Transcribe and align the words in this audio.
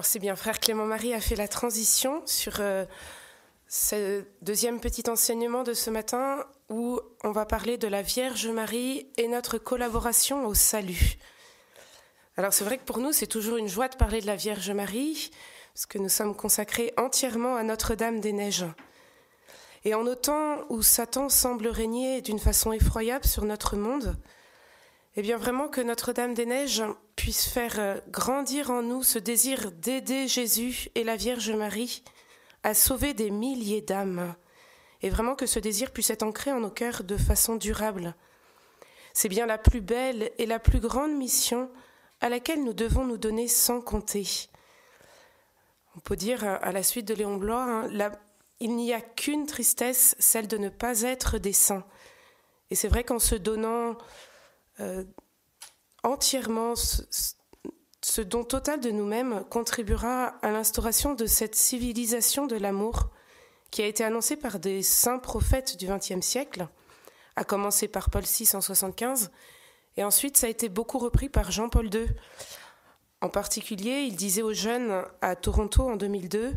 Alors 0.00 0.06
c'est 0.06 0.18
bien, 0.18 0.34
frère 0.34 0.60
Clément-Marie 0.60 1.12
a 1.12 1.20
fait 1.20 1.36
la 1.36 1.46
transition 1.46 2.22
sur 2.24 2.54
euh, 2.60 2.86
ce 3.68 4.24
deuxième 4.40 4.80
petit 4.80 5.10
enseignement 5.10 5.62
de 5.62 5.74
ce 5.74 5.90
matin 5.90 6.46
où 6.70 6.98
on 7.22 7.32
va 7.32 7.44
parler 7.44 7.76
de 7.76 7.86
la 7.86 8.00
Vierge 8.00 8.48
Marie 8.48 9.08
et 9.18 9.28
notre 9.28 9.58
collaboration 9.58 10.46
au 10.46 10.54
salut. 10.54 11.18
Alors 12.38 12.54
c'est 12.54 12.64
vrai 12.64 12.78
que 12.78 12.84
pour 12.84 12.96
nous 12.96 13.12
c'est 13.12 13.26
toujours 13.26 13.58
une 13.58 13.68
joie 13.68 13.88
de 13.88 13.96
parler 13.96 14.22
de 14.22 14.26
la 14.26 14.36
Vierge 14.36 14.70
Marie 14.70 15.30
parce 15.74 15.84
que 15.84 15.98
nous 15.98 16.08
sommes 16.08 16.34
consacrés 16.34 16.94
entièrement 16.96 17.56
à 17.56 17.62
Notre-Dame 17.62 18.20
des 18.20 18.32
Neiges. 18.32 18.64
Et 19.84 19.92
en 19.92 20.06
autant 20.06 20.64
où 20.70 20.80
Satan 20.80 21.28
semble 21.28 21.68
régner 21.68 22.22
d'une 22.22 22.38
façon 22.38 22.72
effroyable 22.72 23.26
sur 23.26 23.44
notre 23.44 23.76
monde, 23.76 24.16
eh 25.16 25.22
bien 25.22 25.36
vraiment 25.36 25.68
que 25.68 25.80
Notre-Dame 25.80 26.34
des 26.34 26.46
Neiges 26.46 26.84
puisse 27.16 27.48
faire 27.48 27.78
euh, 27.80 27.96
grandir 28.08 28.70
en 28.70 28.82
nous 28.82 29.02
ce 29.02 29.18
désir 29.18 29.72
d'aider 29.72 30.28
Jésus 30.28 30.88
et 30.94 31.02
la 31.02 31.16
Vierge 31.16 31.50
Marie 31.50 32.04
à 32.62 32.74
sauver 32.74 33.12
des 33.12 33.30
milliers 33.30 33.80
d'âmes. 33.80 34.34
Et 35.02 35.10
vraiment 35.10 35.34
que 35.34 35.46
ce 35.46 35.58
désir 35.58 35.90
puisse 35.90 36.10
être 36.10 36.22
ancré 36.22 36.52
en 36.52 36.60
nos 36.60 36.70
cœurs 36.70 37.02
de 37.02 37.16
façon 37.16 37.56
durable. 37.56 38.14
C'est 39.12 39.28
bien 39.28 39.46
la 39.46 39.58
plus 39.58 39.80
belle 39.80 40.30
et 40.38 40.46
la 40.46 40.58
plus 40.58 40.78
grande 40.78 41.16
mission 41.16 41.70
à 42.20 42.28
laquelle 42.28 42.62
nous 42.62 42.74
devons 42.74 43.04
nous 43.04 43.16
donner 43.16 43.48
sans 43.48 43.80
compter. 43.80 44.26
On 45.96 46.00
peut 46.00 46.16
dire 46.16 46.44
à 46.44 46.70
la 46.70 46.82
suite 46.82 47.08
de 47.08 47.14
Léon 47.14 47.36
Blois, 47.36 47.64
hein, 47.64 48.12
il 48.60 48.76
n'y 48.76 48.92
a 48.92 49.00
qu'une 49.00 49.46
tristesse, 49.46 50.14
celle 50.18 50.46
de 50.46 50.58
ne 50.58 50.68
pas 50.68 51.02
être 51.02 51.38
des 51.38 51.54
saints. 51.54 51.84
Et 52.70 52.74
c'est 52.76 52.88
vrai 52.88 53.02
qu'en 53.02 53.18
se 53.18 53.34
donnant 53.34 53.96
euh, 54.80 55.04
entièrement 56.02 56.74
ce, 56.74 58.20
don 58.22 58.44
total 58.44 58.80
de 58.80 58.90
nous-mêmes 58.90 59.44
contribuera 59.50 60.34
à 60.42 60.50
l'instauration 60.50 61.14
de 61.14 61.26
cette 61.26 61.54
civilisation 61.54 62.46
de 62.46 62.56
l'amour 62.56 63.10
qui 63.70 63.82
a 63.82 63.86
été 63.86 64.02
annoncée 64.04 64.36
par 64.36 64.58
des 64.58 64.82
saints 64.82 65.18
prophètes 65.18 65.76
du 65.76 65.86
XXe 65.86 66.24
siècle, 66.24 66.66
à 67.36 67.44
commencer 67.44 67.88
par 67.88 68.10
Paul 68.10 68.24
VI 68.24 68.50
en 68.54 68.60
75, 68.60 69.30
et 69.96 70.04
ensuite 70.04 70.36
ça 70.36 70.46
a 70.46 70.50
été 70.50 70.68
beaucoup 70.68 70.98
repris 70.98 71.28
par 71.28 71.50
Jean-Paul 71.50 71.94
II. 71.94 72.06
En 73.20 73.28
particulier, 73.28 74.04
il 74.08 74.16
disait 74.16 74.42
aux 74.42 74.54
jeunes 74.54 75.04
à 75.20 75.36
Toronto 75.36 75.88
en 75.88 75.96
2002, 75.96 76.54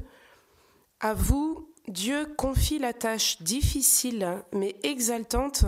À 1.02 1.14
vous, 1.14 1.70
Dieu 1.88 2.26
confie 2.38 2.80
la 2.80 2.94
tâche 2.94 3.42
difficile 3.42 4.42
mais 4.54 4.76
exaltante 4.84 5.66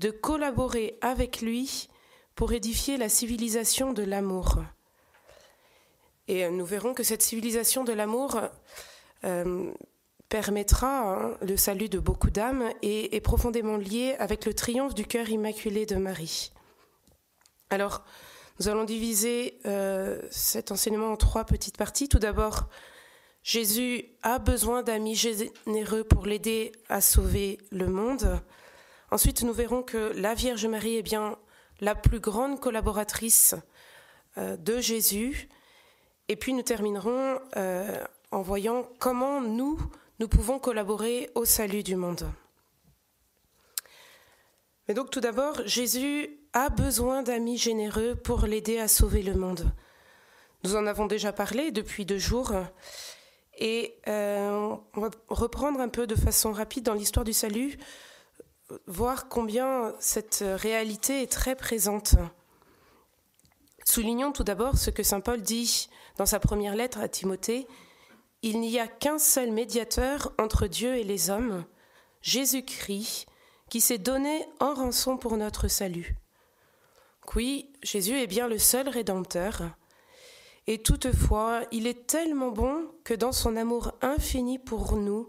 de 0.00 0.10
collaborer 0.10 0.98
avec 1.02 1.42
lui 1.42 1.88
pour 2.34 2.52
édifier 2.52 2.96
la 2.96 3.10
civilisation 3.10 3.92
de 3.92 4.02
l'amour. 4.02 4.62
Et 6.26 6.48
nous 6.48 6.64
verrons 6.64 6.94
que 6.94 7.02
cette 7.02 7.22
civilisation 7.22 7.84
de 7.84 7.92
l'amour 7.92 8.40
euh, 9.24 9.70
permettra 10.30 11.02
hein, 11.02 11.36
le 11.42 11.56
salut 11.58 11.90
de 11.90 11.98
beaucoup 11.98 12.30
d'âmes 12.30 12.70
et 12.80 13.14
est 13.14 13.20
profondément 13.20 13.76
liée 13.76 14.16
avec 14.18 14.46
le 14.46 14.54
triomphe 14.54 14.94
du 14.94 15.04
cœur 15.04 15.28
immaculé 15.28 15.84
de 15.84 15.96
Marie. 15.96 16.52
Alors, 17.68 18.02
nous 18.58 18.68
allons 18.68 18.84
diviser 18.84 19.58
euh, 19.66 20.20
cet 20.30 20.72
enseignement 20.72 21.12
en 21.12 21.16
trois 21.16 21.44
petites 21.44 21.76
parties. 21.76 22.08
Tout 22.08 22.18
d'abord, 22.18 22.68
Jésus 23.42 24.06
a 24.22 24.38
besoin 24.38 24.82
d'amis 24.82 25.14
généreux 25.14 26.04
pour 26.04 26.24
l'aider 26.24 26.72
à 26.88 27.02
sauver 27.02 27.58
le 27.70 27.88
monde. 27.88 28.40
Ensuite, 29.10 29.42
nous 29.42 29.52
verrons 29.52 29.82
que 29.82 30.12
la 30.14 30.34
Vierge 30.34 30.66
Marie 30.66 30.96
est 30.96 31.02
bien 31.02 31.36
la 31.80 31.94
plus 31.94 32.20
grande 32.20 32.60
collaboratrice 32.60 33.56
euh, 34.38 34.56
de 34.56 34.80
Jésus. 34.80 35.48
Et 36.28 36.36
puis 36.36 36.52
nous 36.52 36.62
terminerons 36.62 37.40
euh, 37.56 38.04
en 38.30 38.42
voyant 38.42 38.88
comment 39.00 39.40
nous, 39.40 39.80
nous 40.20 40.28
pouvons 40.28 40.60
collaborer 40.60 41.28
au 41.34 41.44
salut 41.44 41.82
du 41.82 41.96
monde. 41.96 42.30
Mais 44.86 44.94
donc 44.94 45.10
tout 45.10 45.20
d'abord, 45.20 45.60
Jésus 45.66 46.30
a 46.52 46.68
besoin 46.68 47.22
d'amis 47.22 47.58
généreux 47.58 48.14
pour 48.14 48.42
l'aider 48.42 48.78
à 48.78 48.86
sauver 48.86 49.22
le 49.22 49.34
monde. 49.34 49.72
Nous 50.62 50.76
en 50.76 50.86
avons 50.86 51.06
déjà 51.06 51.32
parlé 51.32 51.72
depuis 51.72 52.04
deux 52.04 52.18
jours. 52.18 52.52
Et 53.58 53.96
euh, 54.06 54.76
on 54.94 55.00
va 55.00 55.10
reprendre 55.28 55.80
un 55.80 55.88
peu 55.88 56.06
de 56.06 56.14
façon 56.14 56.52
rapide 56.52 56.84
dans 56.84 56.94
l'histoire 56.94 57.24
du 57.24 57.32
salut 57.32 57.76
voir 58.86 59.28
combien 59.28 59.94
cette 59.98 60.44
réalité 60.46 61.22
est 61.22 61.32
très 61.32 61.56
présente. 61.56 62.14
Soulignons 63.84 64.32
tout 64.32 64.44
d'abord 64.44 64.78
ce 64.78 64.90
que 64.90 65.02
Saint 65.02 65.20
Paul 65.20 65.40
dit 65.42 65.88
dans 66.16 66.26
sa 66.26 66.40
première 66.40 66.76
lettre 66.76 67.00
à 67.00 67.08
Timothée. 67.08 67.66
Il 68.42 68.60
n'y 68.60 68.78
a 68.78 68.86
qu'un 68.86 69.18
seul 69.18 69.50
médiateur 69.50 70.32
entre 70.38 70.66
Dieu 70.66 70.96
et 70.96 71.04
les 71.04 71.30
hommes, 71.30 71.64
Jésus-Christ, 72.22 73.26
qui 73.68 73.80
s'est 73.80 73.98
donné 73.98 74.46
en 74.60 74.74
rançon 74.74 75.16
pour 75.16 75.36
notre 75.36 75.68
salut. 75.68 76.16
Oui, 77.34 77.70
Jésus 77.82 78.14
est 78.14 78.26
bien 78.26 78.48
le 78.48 78.58
seul 78.58 78.88
Rédempteur. 78.88 79.62
Et 80.66 80.82
toutefois, 80.82 81.62
il 81.70 81.86
est 81.86 82.06
tellement 82.06 82.50
bon 82.50 82.86
que 83.04 83.14
dans 83.14 83.32
son 83.32 83.56
amour 83.56 83.92
infini 84.02 84.58
pour 84.58 84.96
nous, 84.96 85.28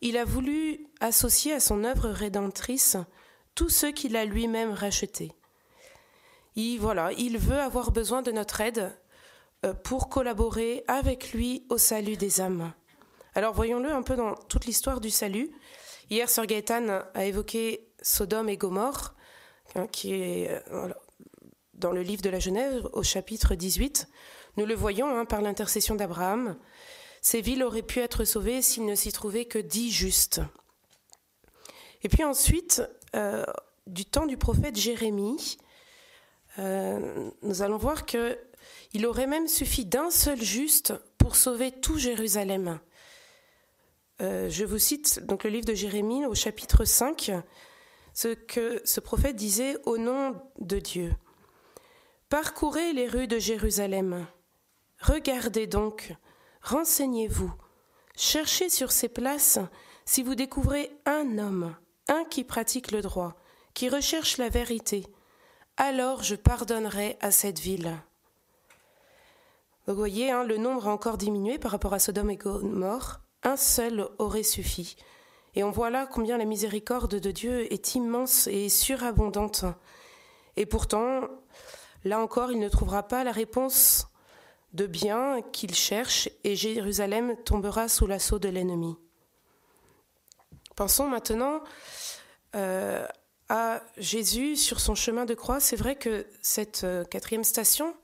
il 0.00 0.16
a 0.16 0.24
voulu 0.24 0.86
associer 1.00 1.52
à 1.52 1.60
son 1.60 1.84
œuvre 1.84 2.08
rédemptrice 2.08 2.96
tous 3.54 3.68
ceux 3.68 3.92
qu'il 3.92 4.16
a 4.16 4.24
lui-même 4.24 4.72
rachetés. 4.72 5.32
Il, 6.56 6.78
voilà, 6.78 7.12
il 7.12 7.38
veut 7.38 7.60
avoir 7.60 7.92
besoin 7.92 8.22
de 8.22 8.32
notre 8.32 8.60
aide 8.60 8.92
euh, 9.64 9.74
pour 9.74 10.08
collaborer 10.08 10.84
avec 10.88 11.32
lui 11.32 11.66
au 11.68 11.78
salut 11.78 12.16
des 12.16 12.40
âmes. 12.40 12.72
Alors 13.34 13.54
voyons-le 13.54 13.92
un 13.92 14.02
peu 14.02 14.16
dans 14.16 14.34
toute 14.34 14.66
l'histoire 14.66 15.00
du 15.00 15.10
salut. 15.10 15.50
Hier, 16.08 16.28
Sir 16.28 16.46
Gaëtan 16.46 17.02
a 17.14 17.24
évoqué 17.24 17.88
Sodome 18.02 18.48
et 18.48 18.56
Gomorre, 18.56 19.14
hein, 19.76 19.86
qui 19.86 20.14
est 20.14 20.50
euh, 20.72 20.88
dans 21.74 21.92
le 21.92 22.02
livre 22.02 22.22
de 22.22 22.30
la 22.30 22.40
Genève 22.40 22.88
au 22.92 23.02
chapitre 23.02 23.54
18. 23.54 24.08
Nous 24.56 24.66
le 24.66 24.74
voyons 24.74 25.16
hein, 25.16 25.24
par 25.24 25.40
l'intercession 25.40 25.94
d'Abraham. 25.94 26.56
Ces 27.20 27.40
villes 27.40 27.62
auraient 27.62 27.82
pu 27.82 28.00
être 28.00 28.24
sauvées 28.24 28.62
s'il 28.62 28.84
ne 28.84 28.94
s'y 28.94 29.12
trouvait 29.12 29.44
que 29.44 29.58
dix 29.58 29.90
justes. 29.90 30.40
Et 32.02 32.08
puis 32.08 32.24
ensuite, 32.24 32.82
euh, 33.14 33.44
du 33.86 34.04
temps 34.04 34.26
du 34.26 34.36
prophète 34.36 34.76
Jérémie, 34.76 35.58
euh, 36.58 37.30
nous 37.42 37.62
allons 37.62 37.76
voir 37.76 38.06
que 38.06 38.38
il 38.92 39.06
aurait 39.06 39.26
même 39.26 39.48
suffi 39.48 39.84
d'un 39.84 40.10
seul 40.10 40.40
juste 40.40 40.94
pour 41.18 41.36
sauver 41.36 41.70
tout 41.70 41.98
Jérusalem. 41.98 42.80
Euh, 44.20 44.50
je 44.50 44.64
vous 44.64 44.78
cite 44.78 45.24
donc 45.24 45.44
le 45.44 45.50
livre 45.50 45.66
de 45.66 45.74
Jérémie 45.74 46.26
au 46.26 46.34
chapitre 46.34 46.84
5, 46.84 47.32
ce 48.12 48.28
que 48.28 48.82
ce 48.84 49.00
prophète 49.00 49.36
disait 49.36 49.76
au 49.84 49.96
nom 49.96 50.36
de 50.58 50.78
Dieu. 50.78 51.14
Parcourez 52.28 52.92
les 52.92 53.08
rues 53.08 53.28
de 53.28 53.38
Jérusalem. 53.38 54.26
Regardez 55.00 55.66
donc, 55.66 56.14
Renseignez-vous, 56.62 57.52
cherchez 58.16 58.68
sur 58.68 58.92
ces 58.92 59.08
places 59.08 59.58
si 60.04 60.22
vous 60.22 60.34
découvrez 60.34 60.90
un 61.06 61.38
homme, 61.38 61.74
un 62.08 62.24
qui 62.24 62.44
pratique 62.44 62.90
le 62.90 63.00
droit, 63.00 63.36
qui 63.74 63.88
recherche 63.88 64.38
la 64.38 64.48
vérité, 64.48 65.06
alors 65.76 66.22
je 66.22 66.34
pardonnerai 66.34 67.16
à 67.20 67.30
cette 67.30 67.58
ville. 67.58 67.96
Vous 69.86 69.94
voyez, 69.94 70.30
hein, 70.30 70.44
le 70.44 70.58
nombre 70.58 70.88
a 70.88 70.92
encore 70.92 71.16
diminué 71.16 71.58
par 71.58 71.70
rapport 71.70 71.94
à 71.94 71.98
Sodome 71.98 72.30
et 72.30 72.36
Gomorre. 72.36 73.20
Un 73.42 73.56
seul 73.56 74.06
aurait 74.18 74.42
suffi. 74.42 74.96
Et 75.54 75.64
on 75.64 75.70
voit 75.70 75.88
là 75.88 76.06
combien 76.06 76.36
la 76.36 76.44
miséricorde 76.44 77.18
de 77.18 77.30
Dieu 77.30 77.72
est 77.72 77.94
immense 77.94 78.46
et 78.46 78.68
surabondante. 78.68 79.64
Et 80.56 80.66
pourtant, 80.66 81.22
là 82.04 82.20
encore, 82.20 82.52
il 82.52 82.58
ne 82.58 82.68
trouvera 82.68 83.08
pas 83.08 83.24
la 83.24 83.32
réponse 83.32 84.09
de 84.72 84.86
bien 84.86 85.42
qu'il 85.52 85.74
cherche 85.74 86.28
et 86.44 86.56
Jérusalem 86.56 87.36
tombera 87.44 87.88
sous 87.88 88.06
l'assaut 88.06 88.38
de 88.38 88.48
l'ennemi. 88.48 88.96
Pensons 90.76 91.08
maintenant 91.08 91.62
euh, 92.54 93.06
à 93.48 93.82
Jésus 93.96 94.56
sur 94.56 94.80
son 94.80 94.94
chemin 94.94 95.24
de 95.24 95.34
croix. 95.34 95.60
C'est 95.60 95.76
vrai 95.76 95.96
que 95.96 96.26
cette 96.40 96.84
euh, 96.84 97.04
quatrième 97.04 97.44
station 97.44 97.94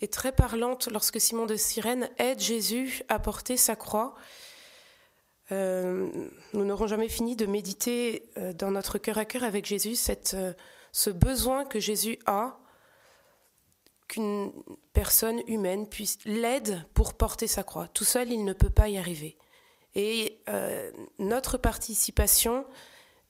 est 0.00 0.12
très 0.12 0.32
parlante 0.32 0.88
lorsque 0.92 1.20
Simon 1.20 1.46
de 1.46 1.56
Cyrène 1.56 2.10
aide 2.18 2.38
Jésus 2.38 3.02
à 3.08 3.18
porter 3.18 3.56
sa 3.56 3.74
croix. 3.74 4.14
Euh, 5.50 6.08
nous 6.52 6.64
n'aurons 6.64 6.86
jamais 6.86 7.08
fini 7.08 7.34
de 7.34 7.46
méditer 7.46 8.30
dans 8.54 8.70
notre 8.70 8.98
cœur 8.98 9.16
à 9.18 9.24
cœur 9.24 9.42
avec 9.42 9.64
Jésus 9.64 9.96
cette, 9.96 10.36
ce 10.92 11.10
besoin 11.10 11.64
que 11.64 11.80
Jésus 11.80 12.18
a 12.26 12.60
qu'une 14.08 14.52
personne 14.92 15.42
humaine 15.46 15.86
puisse 15.86 16.18
l'aide 16.24 16.84
pour 16.94 17.14
porter 17.14 17.46
sa 17.46 17.62
croix. 17.62 17.88
Tout 17.88 18.04
seul, 18.04 18.32
il 18.32 18.44
ne 18.44 18.52
peut 18.52 18.70
pas 18.70 18.88
y 18.88 18.98
arriver. 18.98 19.36
Et 19.94 20.40
euh, 20.48 20.90
notre 21.18 21.58
participation 21.58 22.66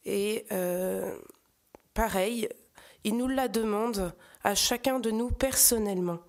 est 0.05 0.51
euh, 0.53 1.19
pareille. 1.95 2.49
Il 3.05 3.17
nous 3.17 3.29
la 3.29 3.49
demande 3.49 4.15
à 4.45 4.55
chacun 4.55 5.01
de 5.01 5.11
nous 5.11 5.31
personnellement. 5.31 6.21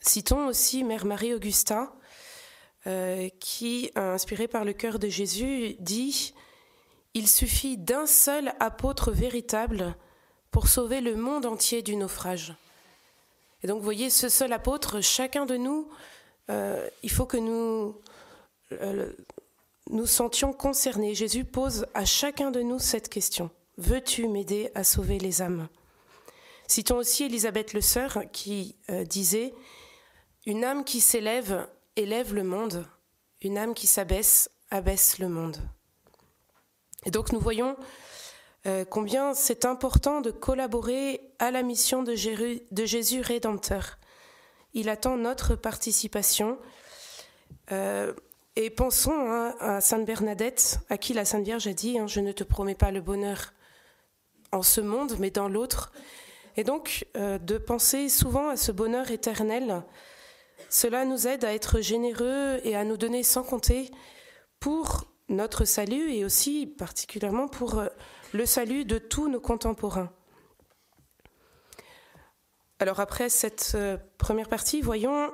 Citons 0.00 0.46
aussi 0.46 0.84
Mère 0.84 1.04
Marie 1.04 1.34
Augusta, 1.34 1.94
euh, 2.86 3.28
qui, 3.40 3.90
inspirée 3.94 4.48
par 4.48 4.64
le 4.64 4.72
cœur 4.72 4.98
de 4.98 5.08
Jésus, 5.08 5.76
dit 5.78 6.34
Il 7.12 7.28
suffit 7.28 7.76
d'un 7.76 8.06
seul 8.06 8.54
apôtre 8.58 9.12
véritable 9.12 9.94
pour 10.50 10.68
sauver 10.68 11.00
le 11.00 11.16
monde 11.16 11.46
entier 11.46 11.82
du 11.82 11.96
naufrage. 11.96 12.54
Et 13.62 13.66
donc, 13.66 13.78
vous 13.78 13.84
voyez, 13.84 14.10
ce 14.10 14.28
seul 14.28 14.52
apôtre, 14.52 15.00
chacun 15.00 15.46
de 15.46 15.56
nous, 15.56 15.88
euh, 16.48 16.88
il 17.02 17.10
faut 17.10 17.26
que 17.26 17.36
nous 17.36 17.96
euh, 18.72 19.12
nous 19.90 20.06
sentions 20.06 20.52
concernés. 20.52 21.14
Jésus 21.14 21.44
pose 21.44 21.86
à 21.94 22.04
chacun 22.04 22.50
de 22.50 22.62
nous 22.62 22.78
cette 22.78 23.08
question. 23.08 23.50
Veux-tu 23.76 24.28
m'aider 24.28 24.70
à 24.74 24.84
sauver 24.84 25.18
les 25.18 25.42
âmes? 25.42 25.68
Citons 26.68 26.98
aussi 26.98 27.24
Élisabeth 27.24 27.72
Le 27.72 27.80
Sœur 27.80 28.24
qui 28.32 28.76
disait 29.08 29.52
Une 30.46 30.64
âme 30.64 30.84
qui 30.84 31.00
s'élève 31.00 31.66
élève 31.96 32.34
le 32.34 32.44
monde, 32.44 32.86
une 33.42 33.58
âme 33.58 33.74
qui 33.74 33.86
s'abaisse 33.86 34.50
abaisse 34.70 35.18
le 35.18 35.28
monde. 35.28 35.56
Et 37.04 37.10
donc 37.10 37.32
nous 37.32 37.40
voyons 37.40 37.76
euh, 38.66 38.84
combien 38.84 39.34
c'est 39.34 39.64
important 39.64 40.20
de 40.20 40.30
collaborer 40.30 41.20
à 41.38 41.50
la 41.50 41.62
mission 41.62 42.02
de, 42.02 42.14
Jésus 42.14 43.20
Rédempteur. 43.20 43.98
Il 44.74 44.88
attend 44.88 45.16
notre 45.16 45.54
participation. 45.54 46.58
Euh, 47.72 48.12
et 48.56 48.68
pensons 48.68 49.30
hein, 49.30 49.54
à 49.60 49.80
Sainte 49.80 50.04
Bernadette, 50.04 50.80
à 50.90 50.98
qui 50.98 51.14
la 51.14 51.24
Sainte 51.24 51.44
Vierge 51.44 51.66
a 51.66 51.72
dit 51.72 51.98
hein, 51.98 52.06
Je 52.06 52.20
ne 52.20 52.32
te 52.32 52.44
promets 52.44 52.74
pas 52.74 52.90
le 52.90 53.00
bonheur 53.00 53.52
en 54.52 54.62
ce 54.62 54.80
monde, 54.80 55.16
mais 55.18 55.30
dans 55.30 55.48
l'autre. 55.48 55.92
Et 56.56 56.64
donc, 56.64 57.06
euh, 57.16 57.38
de 57.38 57.56
penser 57.56 58.08
souvent 58.08 58.48
à 58.48 58.56
ce 58.56 58.72
bonheur 58.72 59.10
éternel 59.10 59.82
cela 60.68 61.04
nous 61.04 61.26
aide 61.26 61.44
à 61.44 61.52
être 61.52 61.80
généreux 61.80 62.60
et 62.62 62.76
à 62.76 62.84
nous 62.84 62.96
donner 62.96 63.22
sans 63.22 63.42
compter 63.42 63.90
pour 64.60 65.06
notre 65.28 65.64
salut 65.64 66.12
et 66.12 66.24
aussi 66.24 66.66
particulièrement 66.66 67.48
pour 67.48 67.82
le 68.32 68.46
salut 68.46 68.84
de 68.84 68.98
tous 68.98 69.28
nos 69.28 69.40
contemporains. 69.40 70.12
Alors 72.78 73.00
après 73.00 73.28
cette 73.28 73.72
euh, 73.74 73.98
première 74.18 74.48
partie, 74.48 74.80
voyons 74.80 75.32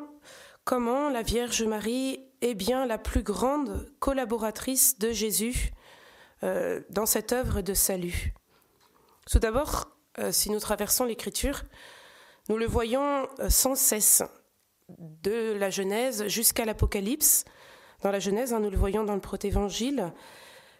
comment 0.65 1.11
la 1.11 1.23
Vierge 1.23 1.63
Marie 1.63 2.21
est 2.41 2.55
bien 2.55 2.87
la 2.87 2.99
plus 2.99 3.23
grande 3.23 3.91
collaboratrice 3.99 4.99
de 4.99 5.13
Jésus 5.13 5.73
euh, 6.43 6.81
dans 6.91 7.07
cette 7.07 7.33
œuvre 7.33 7.61
de 7.61 7.75
salut. 7.75 8.35
Tout 9.31 9.39
d'abord, 9.39 9.89
si 10.31 10.51
nous 10.51 10.61
traversons 10.61 11.05
l'Écriture, 11.05 11.63
nous 12.49 12.57
le 12.57 12.67
voyons 12.67 13.29
sans 13.49 13.75
cesse 13.75 14.23
de 14.89 15.53
la 15.59 15.69
Genèse 15.69 16.29
jusqu'à 16.29 16.65
l'Apocalypse. 16.65 17.45
Dans 18.03 18.13
la 18.13 18.21
Genèse, 18.21 18.53
hein, 18.53 18.61
nous 18.61 18.71
le 18.71 18.77
voyons 18.77 19.05
dans 19.05 19.15
le 19.15 19.21
protévangile, 19.21 20.13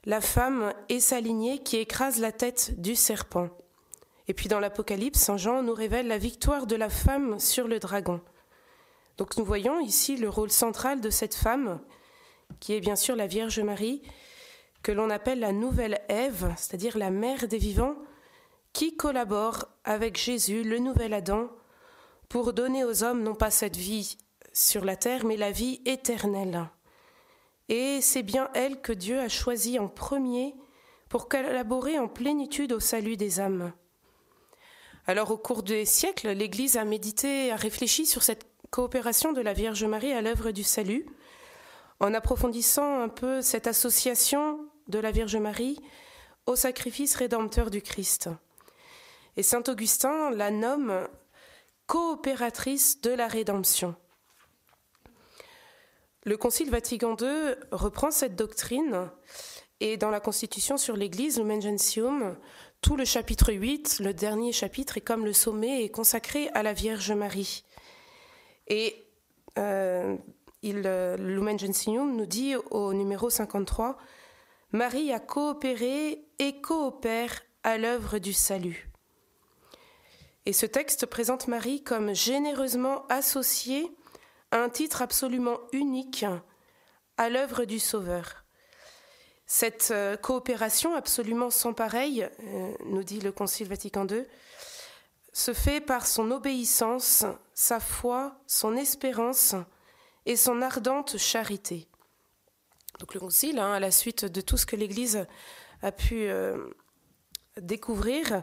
la 0.07 0.21
femme 0.21 0.73
est 0.89 1.01
sa 1.01 1.21
lignée 1.21 1.59
qui 1.59 1.79
écrase 1.79 2.21
la 2.21 2.31
tête 2.31 2.81
du 2.81 2.95
serpent. 2.95 3.49
Et 4.29 4.35
puis 4.35 4.49
dans 4.49 4.61
l'Apocalypse, 4.61 5.19
Saint 5.19 5.37
Jean 5.37 5.65
nous 5.65 5.75
révèle 5.75 6.07
la 6.07 6.17
victoire 6.17 6.69
de 6.69 6.77
la 6.77 6.89
femme 6.89 7.41
sur 7.41 7.67
le 7.67 7.81
dragon. 7.81 8.21
Donc 9.19 9.37
nous 9.37 9.45
voyons 9.45 9.81
ici 9.81 10.17
le 10.17 10.29
rôle 10.29 10.51
central 10.51 11.01
de 11.01 11.11
cette 11.11 11.35
femme, 11.35 11.81
qui 12.61 12.75
est 12.75 12.81
bien 12.81 12.95
sûr 12.95 13.17
la 13.17 13.27
Vierge 13.27 13.59
Marie, 13.59 14.03
que 14.83 14.93
l'on 14.93 15.11
appelle 15.11 15.41
la 15.41 15.53
nouvelle 15.53 16.01
Ève, 16.09 16.55
c'est-à-dire 16.57 16.97
la 16.97 17.11
mère 17.11 17.49
des 17.49 17.59
vivants, 17.59 17.97
qui 18.73 18.97
collabore 18.97 19.67
avec 19.85 20.17
Jésus, 20.17 20.63
le 20.63 20.79
nouvel 20.79 21.15
Adam, 21.15 21.51
pour 22.29 22.53
donner 22.53 22.85
aux 22.85 23.03
hommes 23.03 23.25
non 23.25 23.35
pas 23.35 23.51
cette 23.51 23.77
vie 23.77 24.19
sur 24.53 24.85
la 24.85 24.95
terre, 24.95 25.25
mais 25.25 25.37
la 25.37 25.51
vie 25.51 25.81
éternelle. 25.85 26.69
Et 27.69 28.01
c'est 28.01 28.23
bien 28.23 28.49
elle 28.55 28.81
que 28.81 28.93
Dieu 28.93 29.21
a 29.21 29.29
choisie 29.29 29.79
en 29.79 29.89
premier 29.89 30.55
pour 31.09 31.29
collaborer 31.29 31.99
en 31.99 32.09
plénitude 32.09 32.73
au 32.73 32.81
salut 32.81 33.17
des 33.17 33.41
âmes. 33.41 33.73
Alors 35.07 35.31
au 35.31 35.37
cours 35.37 35.63
des 35.63 35.85
siècles, 35.85 36.31
l'Église 36.31 36.77
a 36.77 36.85
médité, 36.85 37.53
a 37.53 37.57
réfléchi 37.57 38.07
sur 38.07 38.23
cette 38.23 38.47
coopération 38.71 39.33
de 39.33 39.41
la 39.41 39.53
Vierge 39.53 39.85
Marie 39.85 40.13
à 40.13 40.21
l'œuvre 40.21 40.51
du 40.51 40.65
salut, 40.65 41.07
en 42.01 42.13
approfondissant 42.13 43.01
un 43.01 43.09
peu 43.09 43.41
cette 43.41 43.67
association 43.67 44.61
de 44.89 44.99
la 44.99 45.11
Vierge 45.11 45.37
Marie 45.37 45.79
au 46.47 46.57
sacrifice 46.57 47.15
rédempteur 47.15 47.71
du 47.71 47.83
Christ. 47.83 48.29
Et 49.37 49.43
Saint 49.43 49.63
Augustin 49.69 50.31
la 50.31 50.51
nomme 50.51 51.09
coopératrice 51.87 53.01
de 53.01 53.11
la 53.11 53.29
rédemption. 53.29 53.95
Le 56.27 56.37
Concile 56.37 56.71
Vatican 56.71 57.17
II 57.21 57.55
reprend 57.71 58.11
cette 58.11 58.35
doctrine 58.35 59.09
et 59.79 59.97
dans 59.97 60.11
la 60.11 60.19
Constitution 60.19 60.77
sur 60.77 60.97
l'Église, 60.97 61.39
Lumen 61.39 61.63
Gentium, 61.63 62.37
tout 62.81 62.97
le 62.97 63.05
chapitre 63.05 63.53
8, 63.53 64.01
le 64.01 64.13
dernier 64.13 64.51
chapitre, 64.51 64.97
est 64.97 65.03
comme 65.03 65.25
le 65.25 65.33
sommet, 65.33 65.85
est 65.85 65.89
consacré 65.89 66.49
à 66.49 66.65
la 66.65 66.73
Vierge 66.73 67.13
Marie. 67.13 67.63
Et 68.67 69.07
euh, 69.57 70.17
il, 70.63 70.83
euh, 70.85 71.17
Lumen 71.17 71.61
Gentium 71.61 72.17
nous 72.17 72.27
dit 72.27 72.57
au 72.73 72.93
numéro 72.93 73.31
53, 73.31 73.97
Marie 74.73 75.13
a 75.13 75.21
coopéré 75.21 76.25
et 76.41 76.61
coopère 76.61 77.41
à 77.63 77.79
l'œuvre 77.79 78.19
du 78.19 78.33
salut. 78.33 78.91
Et 80.45 80.53
ce 80.53 80.67
texte 80.67 81.07
présente 81.07 81.47
Marie 81.47 81.85
comme 81.85 82.17
généreusement 82.17 83.07
associée 83.11 83.89
un 84.53 84.69
titre 84.69 85.03
absolument 85.03 85.59
unique 85.73 86.25
à 87.17 87.29
l'œuvre 87.29 87.65
du 87.65 87.79
Sauveur. 87.79 88.45
Cette 89.47 89.91
euh, 89.93 90.17
coopération 90.17 90.95
absolument 90.95 91.51
sans 91.51 91.73
pareille, 91.73 92.29
euh, 92.43 92.73
nous 92.87 93.05
dit 93.05 93.21
le 93.21 93.33
Concile 93.33 93.69
Vatican 93.69 94.07
II, 94.07 94.25
se 95.33 95.53
fait 95.53 95.81
par 95.81 96.07
son 96.07 96.31
obéissance, 96.31 97.25
sa 97.55 97.79
foi, 97.79 98.41
son 98.47 98.77
espérance 98.77 99.55
et 100.25 100.35
son 100.37 100.63
ardente 100.63 101.17
charité. 101.17 101.87
Donc 102.99 103.15
le 103.15 103.21
Concile, 103.21 103.59
hein, 103.59 103.73
à 103.73 103.81
la 103.81 103.91
suite 103.91 104.25
de 104.25 104.41
tout 104.41 104.57
ce 104.57 104.67
que 104.67 104.77
l'Église 104.77 105.27
a 105.83 105.93
pu 105.93 106.27
euh, 106.27 106.71
découvrir, 107.61 108.43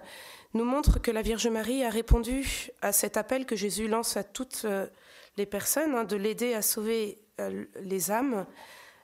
nous 0.54 0.66
montre 0.66 1.00
que 1.00 1.12
la 1.12 1.22
Vierge 1.22 1.48
Marie 1.48 1.84
a 1.84 1.90
répondu 1.90 2.70
à 2.82 2.92
cet 2.92 3.18
appel 3.18 3.46
que 3.46 3.56
Jésus 3.56 3.88
lance 3.88 4.16
à 4.16 4.24
toutes 4.24 4.66
les 5.38 5.46
personnes 5.46 5.96
hein, 5.96 6.04
de 6.04 6.16
l'aider 6.16 6.54
à 6.54 6.62
sauver 6.62 7.20
euh, 7.40 7.66
les 7.82 8.12
âmes. 8.12 8.46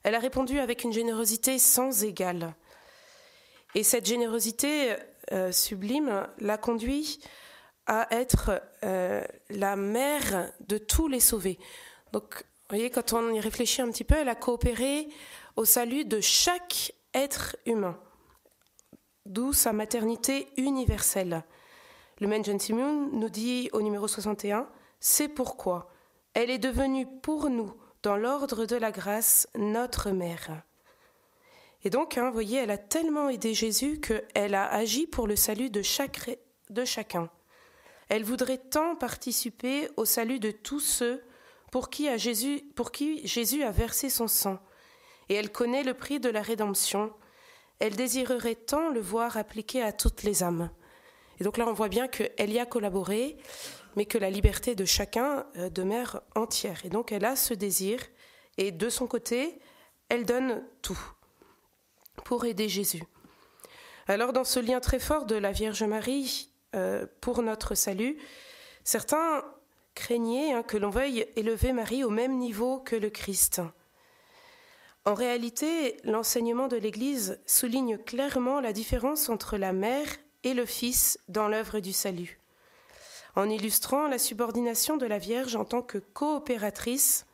Elle 0.04 0.16
a 0.16 0.20
répondu 0.20 0.60
avec 0.60 0.84
une 0.84 0.94
générosité 0.94 1.60
sans 1.60 2.04
égale. 2.04 2.54
Et 3.76 3.84
cette 3.84 4.06
générosité 4.06 4.96
euh, 5.32 5.52
sublime 5.52 6.28
l'a 6.40 6.58
conduit 6.58 7.20
à 7.86 8.08
être 8.12 8.62
la 8.84 9.76
mère 9.76 10.54
de 10.68 10.78
tous 10.78 11.08
les 11.08 11.20
sauvés. 11.20 11.58
Donc, 12.12 12.36
vous 12.36 12.76
voyez, 12.76 12.92
quand 12.92 13.14
on 13.14 13.34
y 13.34 13.40
réfléchit 13.40 13.82
un 13.82 13.90
petit 13.90 14.04
peu, 14.04 14.14
elle 14.14 14.30
a 14.30 14.36
coopéré 14.36 15.08
au 15.56 15.66
salut 15.66 16.06
de 16.06 16.22
chaque 16.22 16.94
être 17.16 17.58
humain 17.66 18.00
d'où 19.26 19.54
sa 19.54 19.74
maternité 19.74 20.48
universelle. 20.58 21.44
Le 22.20 22.28
Mengen 22.28 22.58
nous 23.14 23.30
dit 23.30 23.70
au 23.74 23.82
numéro 23.82 24.08
61 24.08 24.68
C'est 25.00 25.30
pourquoi? 25.30 25.90
Elle 26.34 26.50
est 26.50 26.60
devenue 26.60 27.08
pour 27.22 27.50
nous, 27.50 27.74
dans 28.04 28.16
l'ordre 28.16 28.66
de 28.66 28.76
la 28.76 28.92
grâce, 28.92 29.48
notre 29.56 30.12
mère. 30.12 30.64
Et 31.84 31.90
donc, 31.90 32.18
hein, 32.18 32.28
vous 32.28 32.34
voyez, 32.34 32.60
elle 32.60 32.72
a 32.72 32.78
tellement 32.78 33.30
aidé 33.30 33.54
Jésus 33.54 34.00
qu'elle 34.00 34.56
a 34.56 34.72
agi 34.72 35.08
pour 35.08 35.28
le 35.28 35.36
salut 35.36 35.70
de 35.70 35.82
chacun. 35.82 37.30
Elle 38.10 38.24
voudrait 38.24 38.58
tant 38.58 38.96
participer 38.96 39.90
au 39.98 40.06
salut 40.06 40.40
de 40.40 40.52
tous 40.52 40.80
ceux 40.80 41.24
pour 41.72 41.90
qui, 41.90 42.18
Jésus, 42.18 42.64
pour 42.76 42.92
qui 42.92 43.26
Jésus 43.28 43.64
a 43.64 43.72
versé 43.72 44.10
son 44.10 44.28
sang. 44.28 44.60
Et 45.30 45.36
elle 45.36 45.52
connaît 45.52 45.84
le 45.84 45.94
prix 45.94 46.20
de 46.20 46.30
la 46.30 46.42
rédemption 46.42 47.14
elle 47.80 47.96
désirerait 47.96 48.56
tant 48.56 48.90
le 48.90 49.00
voir 49.00 49.38
appliqué 49.38 49.82
à 49.82 49.94
toutes 49.94 50.24
les 50.24 50.44
âmes. 50.44 50.70
Et 51.40 51.44
donc 51.46 51.58
là, 51.58 51.66
on 51.68 51.74
voit 51.74 51.88
bien 51.88 52.10
qu'elle 52.10 52.52
y 52.52 52.60
a 52.60 52.66
collaboré, 52.66 53.38
mais 54.00 54.06
que 54.06 54.18
la 54.18 54.30
liberté 54.30 54.76
de 54.76 54.86
chacun 54.86 55.46
euh, 55.58 55.70
demeure 55.70 56.22
entière. 56.34 56.86
Et 56.86 56.90
donc 56.90 57.12
elle 57.12 57.26
a 57.26 57.36
ce 57.36 57.54
désir, 57.54 58.00
et 58.58 58.72
de 58.72 58.88
son 58.88 59.08
côté, 59.08 59.60
elle 60.08 60.26
donne 60.26 60.64
tout 60.82 60.98
pour 62.24 62.46
aider 62.46 62.70
Jésus. 62.70 63.04
Alors 64.08 64.32
dans 64.32 64.46
ce 64.46 64.62
lien 64.62 64.80
très 64.80 65.00
fort 65.00 65.26
de 65.26 65.36
la 65.36 65.52
Vierge 65.52 65.84
Marie 65.84 66.50
euh, 66.76 67.08
pour 67.20 67.42
notre 67.42 67.76
salut, 67.76 68.18
certains 68.86 69.44
craignaient 69.96 70.54
hein, 70.54 70.64
que 70.64 70.78
l'on 70.78 70.92
veuille 70.92 71.28
élever 71.36 71.74
Marie 71.74 72.06
au 72.06 72.10
même 72.10 72.38
niveau 72.38 72.80
que 72.80 72.96
le 72.96 73.10
Christ. 73.10 73.62
En 75.04 75.14
réalité, 75.14 75.98
l'enseignement 76.06 76.70
de 76.70 76.78
l'Église 76.78 77.42
souligne 77.46 77.98
clairement 77.98 78.62
la 78.62 78.72
différence 78.72 79.28
entre 79.28 79.58
la 79.58 79.74
mère 79.74 80.08
et 80.46 80.54
le 80.54 80.66
Fils 80.66 81.20
dans 81.28 81.50
l'œuvre 81.50 81.82
du 81.82 81.92
salut. 81.92 82.39
En 83.40 83.50
illustrant 83.50 84.08
la 84.08 84.20
subordination 84.20 84.98
de 84.98 85.06
la 85.06 85.18
Vierge 85.18 85.56
en 85.56 85.64
tant 85.64 85.82
que 85.82 85.98
coopératrice 85.98 87.26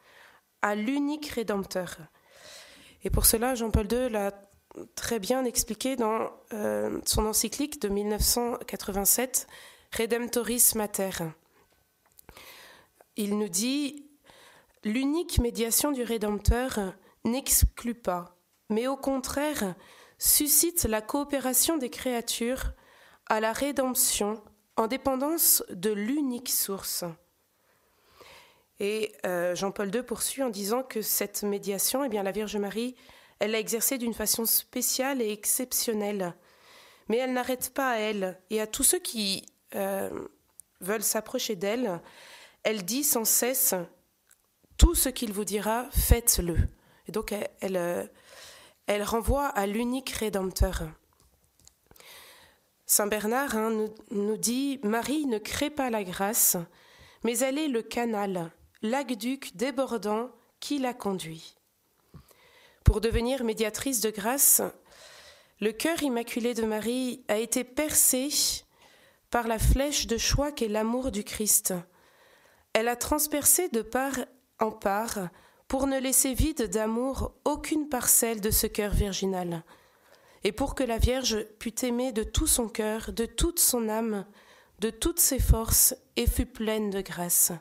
à 0.61 0.75
l'unique 0.75 1.27
Rédempteur. 1.27 1.97
Et 3.03 3.09
pour 3.09 3.25
cela, 3.25 3.55
Jean-Paul 3.55 3.91
II 3.91 4.09
l'a 4.09 4.31
très 4.93 5.19
bien 5.19 5.45
expliqué 5.45 5.95
dans 5.95 6.29
euh, 6.53 6.99
son 7.05 7.25
encyclique 7.25 7.81
de 7.81 7.89
1987, 7.89 9.47
Redemptoris 9.97 10.75
Mater. 10.75 11.11
Il 13.15 13.37
nous 13.37 13.49
dit 13.49 14.07
L'unique 14.83 15.39
médiation 15.39 15.91
du 15.91 16.03
Rédempteur 16.03 16.93
n'exclut 17.23 17.95
pas, 17.95 18.37
mais 18.69 18.85
au 18.85 18.97
contraire 18.97 19.73
suscite 20.19 20.83
la 20.83 21.01
coopération 21.01 21.77
des 21.77 21.89
créatures 21.89 22.73
à 23.27 23.39
la 23.39 23.53
rédemption 23.53 24.43
en 24.77 24.87
dépendance 24.87 25.63
de 25.69 25.91
l'unique 25.91 26.49
source. 26.49 27.03
Et 28.79 29.13
euh, 29.25 29.55
Jean-Paul 29.55 29.93
II 29.93 30.03
poursuit 30.03 30.43
en 30.43 30.49
disant 30.49 30.83
que 30.83 31.01
cette 31.01 31.43
médiation, 31.43 32.03
eh 32.03 32.09
bien, 32.09 32.23
la 32.23 32.31
Vierge 32.31 32.57
Marie, 32.57 32.95
elle 33.39 33.51
l'a 33.51 33.59
exercée 33.59 33.97
d'une 33.97 34.13
façon 34.13 34.45
spéciale 34.45 35.21
et 35.21 35.31
exceptionnelle. 35.31 36.35
Mais 37.07 37.17
elle 37.17 37.33
n'arrête 37.33 37.73
pas 37.73 37.91
à 37.91 37.97
elle 37.97 38.39
et 38.49 38.59
à 38.59 38.67
tous 38.67 38.83
ceux 38.83 38.99
qui 38.99 39.45
euh, 39.75 40.09
veulent 40.81 41.03
s'approcher 41.03 41.55
d'elle. 41.55 42.01
Elle 42.63 42.83
dit 42.83 43.03
sans 43.03 43.25
cesse 43.25 43.75
tout 44.77 44.95
ce 44.95 45.09
qu'il 45.09 45.31
vous 45.31 45.45
dira, 45.45 45.87
faites-le. 45.91 46.57
Et 47.07 47.11
donc 47.11 47.33
euh, 47.33 48.07
elle, 48.87 49.03
renvoie 49.03 49.47
à 49.47 49.67
l'unique 49.67 50.09
Rédempteur. 50.09 50.83
Saint 52.87 53.07
Bernard 53.07 53.55
hein, 53.55 53.87
nous, 54.11 54.37
dit 54.37 54.79
Marie 54.83 55.25
ne 55.25 55.39
crée 55.39 55.71
pas 55.71 55.89
la 55.89 56.03
grâce, 56.03 56.55
mais 57.23 57.39
elle 57.39 57.57
est 57.57 57.67
le 57.67 57.81
canal, 57.81 58.51
l'aqueduc 58.83 59.55
débordant 59.55 60.29
qui 60.59 60.77
la 60.77 60.93
conduit. 60.93 61.55
Pour 62.83 63.01
devenir 63.01 63.43
médiatrice 63.43 64.01
de 64.01 64.11
grâce, 64.11 64.61
le 65.59 65.71
cœur 65.71 66.03
immaculé 66.03 66.53
de 66.53 66.63
Marie 66.63 67.23
a 67.27 67.37
été 67.37 67.63
percé 67.63 68.29
par 69.31 69.47
la 69.47 69.57
flèche 69.57 70.05
de 70.05 70.17
choix 70.17 70.51
qu'est 70.51 70.67
l'amour 70.67 71.09
du 71.09 71.23
Christ. 71.23 71.73
Elle 72.73 72.87
a 72.87 72.95
transpercé 72.95 73.69
de 73.69 73.81
part 73.81 74.19
en 74.59 74.71
part 74.71 75.29
pour 75.67 75.87
ne 75.87 75.99
laisser 75.99 76.35
vide 76.35 76.69
d'amour 76.69 77.33
aucune 77.45 77.89
parcelle 77.89 78.41
de 78.41 78.51
ce 78.51 78.67
cœur 78.67 78.93
virginal, 78.93 79.63
et 80.45 80.51
pour 80.51 80.75
que 80.75 80.83
la 80.83 80.99
Vierge 80.99 81.43
pût 81.57 81.73
aimer 81.83 82.11
de 82.11 82.21
tout 82.21 82.45
son 82.45 82.69
cœur, 82.69 83.11
de 83.11 83.25
toute 83.25 83.59
son 83.59 83.89
âme, 83.89 84.27
de 84.77 84.91
toutes 84.91 85.19
ses 85.19 85.39
forces, 85.39 85.95
et 86.15 86.27
fût 86.27 86.45
pleine 86.45 86.91
de 86.91 87.01
grâce. 87.01 87.51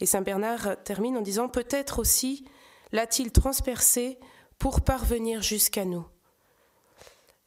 Et 0.00 0.06
Saint 0.06 0.22
Bernard 0.22 0.82
termine 0.84 1.18
en 1.18 1.20
disant 1.20 1.48
Peut-être 1.48 1.98
aussi 1.98 2.46
l'a-t-il 2.92 3.30
transpercé 3.30 4.18
pour 4.58 4.80
parvenir 4.80 5.42
jusqu'à 5.42 5.84
nous. 5.84 6.06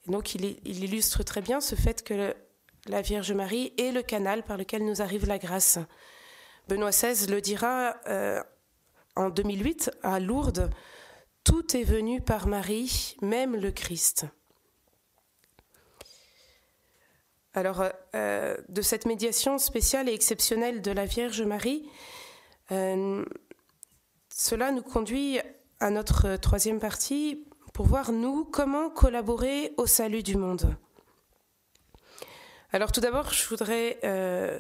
donc 0.06 0.36
il, 0.36 0.60
illustre 0.64 1.24
très 1.24 1.42
bien 1.42 1.60
ce 1.60 1.74
fait 1.74 2.04
que 2.04 2.36
la 2.86 3.02
Vierge 3.02 3.32
Marie 3.32 3.74
est 3.80 3.92
le 3.92 4.04
canal 4.04 4.44
par 4.44 4.58
lequel 4.58 4.86
nous 4.86 5.02
arrive 5.02 5.26
la 5.26 5.40
grâce. 5.40 5.80
Benoît 6.68 6.92
XVI 6.92 7.32
le 7.32 7.42
dira 7.42 7.96
euh, 8.08 8.44
en 9.16 9.30
2008 9.30 9.90
à 10.04 10.20
Lourdes, 10.20 10.70
Tout 11.44 11.76
est 11.76 11.84
venu 11.84 12.22
par 12.22 12.48
Marie, 12.48 13.18
même 13.22 13.56
le 13.56 13.72
Christ. 13.72 14.26
Alors, 17.54 17.84
euh, 18.16 18.58
de 18.70 18.82
cette 18.82 19.06
médiation 19.06 19.58
spéciale 19.58 20.10
et 20.10 20.14
exceptionnelle 20.14 20.82
de 20.82 20.92
la 20.92 21.06
Vierge 21.06 21.42
Marie, 21.42 21.88
euh, 22.72 23.24
cela 24.30 24.72
nous 24.72 24.82
conduit 24.82 25.40
à 25.80 25.90
notre 25.92 26.38
troisième 26.38 26.80
partie 26.80 27.46
pour 27.74 27.86
voir, 27.86 28.12
nous, 28.12 28.46
comment 28.46 28.90
collaborer 28.90 29.74
au 29.78 29.86
salut 29.86 30.24
du 30.24 30.38
monde. 30.38 30.76
Alors 32.72 32.92
tout 32.92 33.02
d'abord, 33.02 33.32
je 33.32 33.48
voudrais 33.50 34.00
euh, 34.04 34.60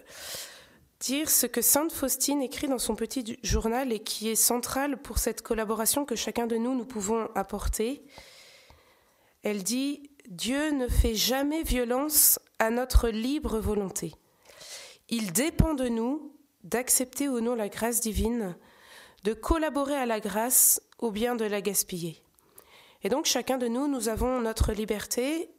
dire 1.03 1.29
ce 1.29 1.45
que 1.45 1.61
Sainte 1.61 1.91
Faustine 1.91 2.41
écrit 2.41 2.69
dans 2.69 2.79
son 2.79 2.95
petit 2.95 3.37
journal 3.43 3.91
et 3.91 3.99
qui 3.99 4.29
est 4.29 4.35
central 4.35 4.97
pour 4.97 5.17
cette 5.17 5.41
collaboration 5.41 6.05
que 6.05 6.15
chacun 6.15 6.47
de 6.47 6.55
nous, 6.55 6.75
nous 6.75 6.85
pouvons 6.85 7.29
apporter. 7.35 8.01
Elle 9.43 9.63
dit, 9.63 10.09
Dieu 10.29 10.71
ne 10.71 10.87
fait 10.87 11.13
jamais 11.13 11.63
violence 11.63 12.39
à 12.57 12.69
notre 12.69 13.09
libre 13.09 13.59
volonté. 13.59 14.13
Il 15.09 15.33
dépend 15.33 15.73
de 15.73 15.89
nous 15.89 16.31
d'accepter 16.63 17.27
ou 17.27 17.41
non 17.41 17.55
la 17.55 17.67
grâce 17.67 17.99
divine, 17.99 18.55
de 19.25 19.33
collaborer 19.33 19.95
à 19.95 20.05
la 20.05 20.21
grâce 20.21 20.81
ou 21.01 21.11
bien 21.11 21.35
de 21.35 21.43
la 21.43 21.59
gaspiller. 21.59 22.23
Et 23.03 23.09
donc 23.09 23.25
chacun 23.25 23.57
de 23.57 23.67
nous, 23.67 23.89
nous 23.89 24.07
avons 24.07 24.39
notre 24.39 24.71
liberté 24.71 25.49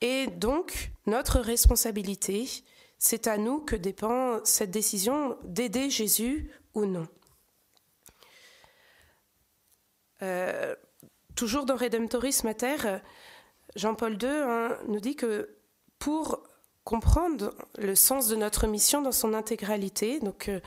et 0.00 0.28
donc 0.28 0.92
notre 1.06 1.40
responsabilité. 1.40 2.48
C'est 2.98 3.26
à 3.26 3.38
nous 3.38 3.60
que 3.60 3.76
dépend 3.76 4.44
cette 4.44 4.70
décision 4.70 5.38
d'aider 5.44 5.90
Jésus 5.90 6.50
ou 6.74 6.84
non. 6.84 7.06
Euh, 10.22 10.74
toujours 11.36 11.64
dans 11.64 11.76
Redemptoris 11.76 12.42
Mater, 12.42 13.00
Jean-Paul 13.76 14.18
II 14.20 14.28
hein, 14.28 14.76
nous 14.88 15.00
dit 15.00 15.14
que 15.14 15.56
pour 15.98 16.42
comprendre 16.88 17.54
le 17.76 17.94
sens 17.94 18.28
de 18.28 18.36
notre 18.36 18.66
mission 18.66 19.02
dans 19.02 19.12
son 19.12 19.34
intégralité. 19.34 20.20
Donc, 20.20 20.48
euh, 20.48 20.58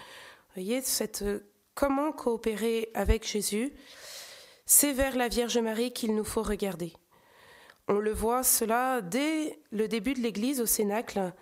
voyez, 0.54 0.82
cette, 0.82 1.24
euh, 1.24 1.40
comment 1.74 2.12
coopérer 2.12 2.92
avec 2.94 3.28
Jésus, 3.28 3.74
c'est 4.68 4.94
vers 4.94 5.18
la 5.18 5.30
Vierge 5.30 5.58
Marie 5.58 5.92
qu'il 5.92 6.16
nous 6.16 6.24
faut 6.24 6.44
regarder. 6.44 6.94
On 7.88 7.96
le 7.98 8.14
voit 8.14 8.44
cela 8.44 9.02
dès 9.02 9.60
le 9.72 9.88
début 9.88 10.14
de 10.14 10.20
l'Église 10.20 10.62
au 10.62 10.68
Cénacle. 10.68 11.34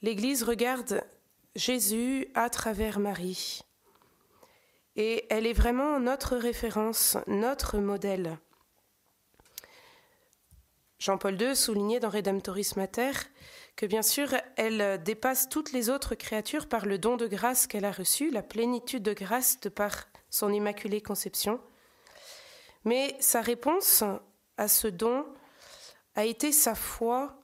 L'Église 0.00 0.44
regarde 0.44 1.02
Jésus 1.56 2.28
à 2.34 2.50
travers 2.50 3.00
Marie. 3.00 3.62
Et 4.94 5.26
elle 5.28 5.44
est 5.44 5.52
vraiment 5.52 5.98
notre 5.98 6.36
référence, 6.36 7.16
notre 7.26 7.78
modèle. 7.78 8.38
Jean-Paul 11.00 11.40
II 11.40 11.56
soulignait 11.56 11.98
dans 11.98 12.10
Redemptoris 12.10 12.76
Mater 12.76 13.10
que 13.74 13.86
bien 13.86 14.02
sûr, 14.02 14.28
elle 14.56 15.02
dépasse 15.02 15.48
toutes 15.48 15.72
les 15.72 15.90
autres 15.90 16.14
créatures 16.14 16.68
par 16.68 16.86
le 16.86 16.98
don 16.98 17.16
de 17.16 17.26
grâce 17.26 17.66
qu'elle 17.66 17.84
a 17.84 17.92
reçu, 17.92 18.30
la 18.30 18.42
plénitude 18.42 19.02
de 19.02 19.12
grâce 19.12 19.58
de 19.60 19.68
par 19.68 20.08
son 20.30 20.52
immaculée 20.52 21.00
conception. 21.00 21.60
Mais 22.84 23.16
sa 23.18 23.40
réponse 23.40 24.04
à 24.56 24.68
ce 24.68 24.86
don 24.86 25.26
a 26.14 26.24
été 26.24 26.52
sa 26.52 26.76
foi, 26.76 27.40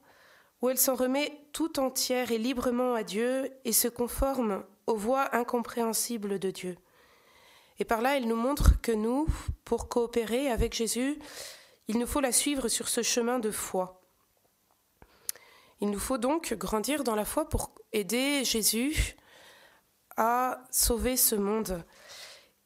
où 0.64 0.70
elle 0.70 0.78
s'en 0.78 0.94
remet 0.94 1.30
tout 1.52 1.78
entière 1.78 2.32
et 2.32 2.38
librement 2.38 2.94
à 2.94 3.02
Dieu 3.02 3.52
et 3.66 3.72
se 3.74 3.86
conforme 3.86 4.64
aux 4.86 4.96
voies 4.96 5.36
incompréhensibles 5.36 6.38
de 6.38 6.50
Dieu. 6.50 6.78
Et 7.78 7.84
par 7.84 8.00
là, 8.00 8.16
elle 8.16 8.26
nous 8.26 8.34
montre 8.34 8.80
que 8.80 8.90
nous, 8.90 9.26
pour 9.66 9.90
coopérer 9.90 10.50
avec 10.50 10.72
Jésus, 10.72 11.18
il 11.86 11.98
nous 11.98 12.06
faut 12.06 12.22
la 12.22 12.32
suivre 12.32 12.68
sur 12.68 12.88
ce 12.88 13.02
chemin 13.02 13.40
de 13.40 13.50
foi. 13.50 14.00
Il 15.82 15.90
nous 15.90 15.98
faut 15.98 16.16
donc 16.16 16.54
grandir 16.54 17.04
dans 17.04 17.14
la 17.14 17.26
foi 17.26 17.46
pour 17.46 17.74
aider 17.92 18.42
Jésus 18.42 19.16
à 20.16 20.64
sauver 20.70 21.18
ce 21.18 21.34
monde. 21.34 21.84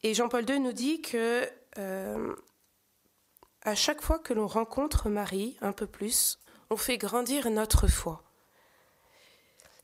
Et 0.05 0.15
Jean-Paul 0.15 0.49
II 0.49 0.61
nous 0.61 0.73
dit 0.73 1.03
que 1.03 1.51
euh, 1.79 2.37
à 3.63 3.75
chaque 3.75 4.03
fois 4.03 4.21
que 4.21 4.35
l'on 4.35 4.47
rencontre 4.47 5.09
Marie 5.09 5.57
un 5.63 5.73
peu 5.73 5.89
plus, 5.89 6.39
on 6.71 6.77
fait 6.77 6.99
grandir 6.99 7.51
notre 7.51 7.89
foi. 7.89 8.23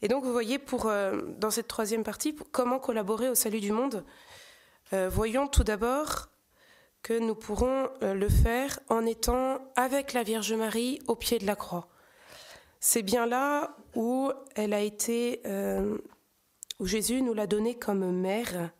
Et 0.03 0.09
donc 0.09 0.25
vous 0.25 0.33
voyez, 0.33 0.59
pour, 0.59 0.87
euh, 0.87 1.23
dans 1.39 1.51
cette 1.51 1.69
troisième 1.69 2.05
partie, 2.05 2.37
comment 2.53 2.79
collaborer 2.79 3.29
au 3.29 3.35
salut 3.35 3.61
du 3.61 3.73
monde, 3.73 4.05
euh, 4.93 5.09
voyons 5.09 5.49
tout 5.49 5.65
d'abord 5.65 6.29
que 7.03 7.19
nous 7.19 7.35
pourrons 7.35 7.91
le 8.01 8.29
faire 8.31 8.81
en 8.89 9.05
étant 9.05 9.59
avec 9.77 10.15
la 10.15 10.23
Vierge 10.23 10.55
Marie 10.55 11.01
au 11.07 11.17
pied 11.17 11.39
de 11.39 11.45
la 11.45 11.55
croix. 11.55 11.89
C'est 12.87 13.03
bien 13.03 13.25
là 13.25 13.77
où 13.95 14.31
elle 14.57 14.75
a 14.75 14.81
été, 14.81 15.41
euh, 15.47 15.97
où 16.79 16.87
Jésus 16.87 17.23
nous 17.23 17.33
l'a 17.33 17.47
donnée 17.47 17.79
comme 17.79 18.11
mère, 18.11 18.71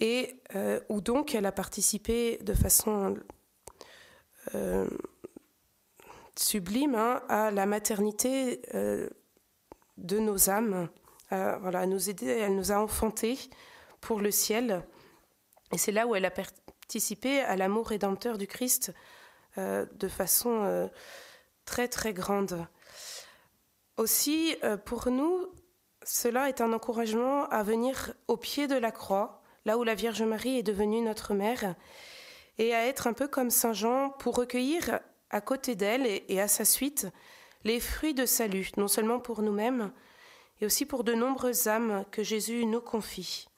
et 0.00 0.34
euh, 0.56 0.80
où 0.88 1.00
donc 1.00 1.34
elle 1.34 1.46
a 1.46 1.52
participé 1.52 2.38
de 2.38 2.52
façon 2.52 3.16
euh, 4.56 4.88
sublime 6.36 6.94
hein, 6.94 7.22
à 7.28 7.50
la 7.50 7.66
maternité 7.66 8.62
de 8.72 10.18
nos 10.18 10.50
âmes, 10.50 10.88
à, 11.30 11.58
voilà, 11.58 11.80
à 11.80 11.86
nous 11.86 12.10
aider, 12.10 12.26
elle 12.26 12.56
nous 12.56 12.72
a 12.72 12.76
enfantés 12.76 13.38
pour 14.00 14.20
le 14.20 14.30
ciel, 14.30 14.82
et 15.72 15.78
c'est 15.78 15.92
là 15.92 16.06
où 16.06 16.14
elle 16.14 16.24
a 16.24 16.30
participé 16.30 17.40
à 17.40 17.56
l'amour 17.56 17.88
rédempteur 17.88 18.38
du 18.38 18.46
Christ 18.46 18.92
de 19.56 20.08
façon 20.08 20.88
très 21.64 21.88
très 21.88 22.12
grande. 22.12 22.66
Aussi, 23.96 24.56
euh, 24.64 24.76
pour 24.76 25.10
nous, 25.10 25.46
cela 26.02 26.48
est 26.48 26.60
un 26.60 26.72
encouragement 26.72 27.46
à 27.50 27.62
venir 27.62 28.14
au 28.28 28.36
pied 28.36 28.66
de 28.66 28.74
la 28.74 28.90
croix, 28.90 29.42
là 29.66 29.76
où 29.76 29.84
la 29.84 29.94
Vierge 29.94 30.22
Marie 30.22 30.58
est 30.58 30.62
devenue 30.62 31.02
notre 31.02 31.34
mère, 31.34 31.74
et 32.56 32.74
à 32.74 32.86
être 32.86 33.06
un 33.06 33.12
peu 33.12 33.28
comme 33.28 33.50
Saint 33.50 33.74
Jean 33.74 34.10
pour 34.10 34.36
recueillir 34.36 35.00
à 35.30 35.40
côté 35.40 35.74
d'elle 35.74 36.06
et 36.06 36.40
à 36.40 36.48
sa 36.48 36.64
suite 36.64 37.06
les 37.64 37.80
fruits 37.80 38.14
de 38.14 38.26
salut, 38.26 38.70
non 38.76 38.88
seulement 38.88 39.20
pour 39.20 39.42
nous-mêmes, 39.42 39.92
et 40.60 40.66
aussi 40.66 40.86
pour 40.86 41.04
de 41.04 41.14
nombreuses 41.14 41.68
âmes 41.68 42.04
que 42.10 42.22
Jésus 42.22 42.64
nous 42.66 42.80
confie. 42.80 43.48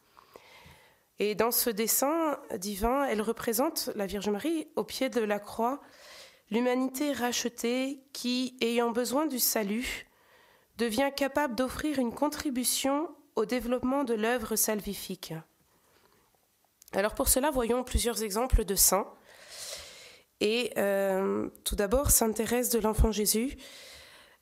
Et 1.19 1.35
dans 1.35 1.51
ce 1.51 1.71
dessin 1.71 2.39
divin, 2.57 3.05
elle 3.05 3.23
représente 3.23 3.91
la 3.95 4.07
Vierge 4.07 4.29
Marie 4.29 4.69
au 4.77 4.85
pied 4.85 5.09
de 5.09 5.21
la 5.21 5.39
croix, 5.39 5.81
l'humanité 6.51 7.13
rachetée 7.13 8.03
qui, 8.13 8.57
ayant 8.61 8.91
besoin 8.91 9.27
du 9.27 9.39
salut, 9.39 10.07
devient 10.79 11.11
capable 11.15 11.55
d'offrir 11.55 11.99
une 11.99 12.15
contribution 12.15 13.09
au 13.37 13.45
développement 13.45 14.05
de 14.05 14.15
l'œuvre 14.15 14.57
salvifique. 14.57 15.35
Alors 16.93 17.15
pour 17.15 17.29
cela, 17.29 17.51
voyons 17.51 17.85
plusieurs 17.85 18.23
exemples 18.23 18.65
de 18.65 18.75
saints. 18.75 19.13
Et 20.43 20.73
euh, 20.77 21.49
tout 21.63 21.77
d'abord, 21.77 22.11
Sainte 22.11 22.35
Thérèse 22.35 22.69
de 22.69 22.81
l'Enfant 22.81 23.13
Jésus, 23.13 23.57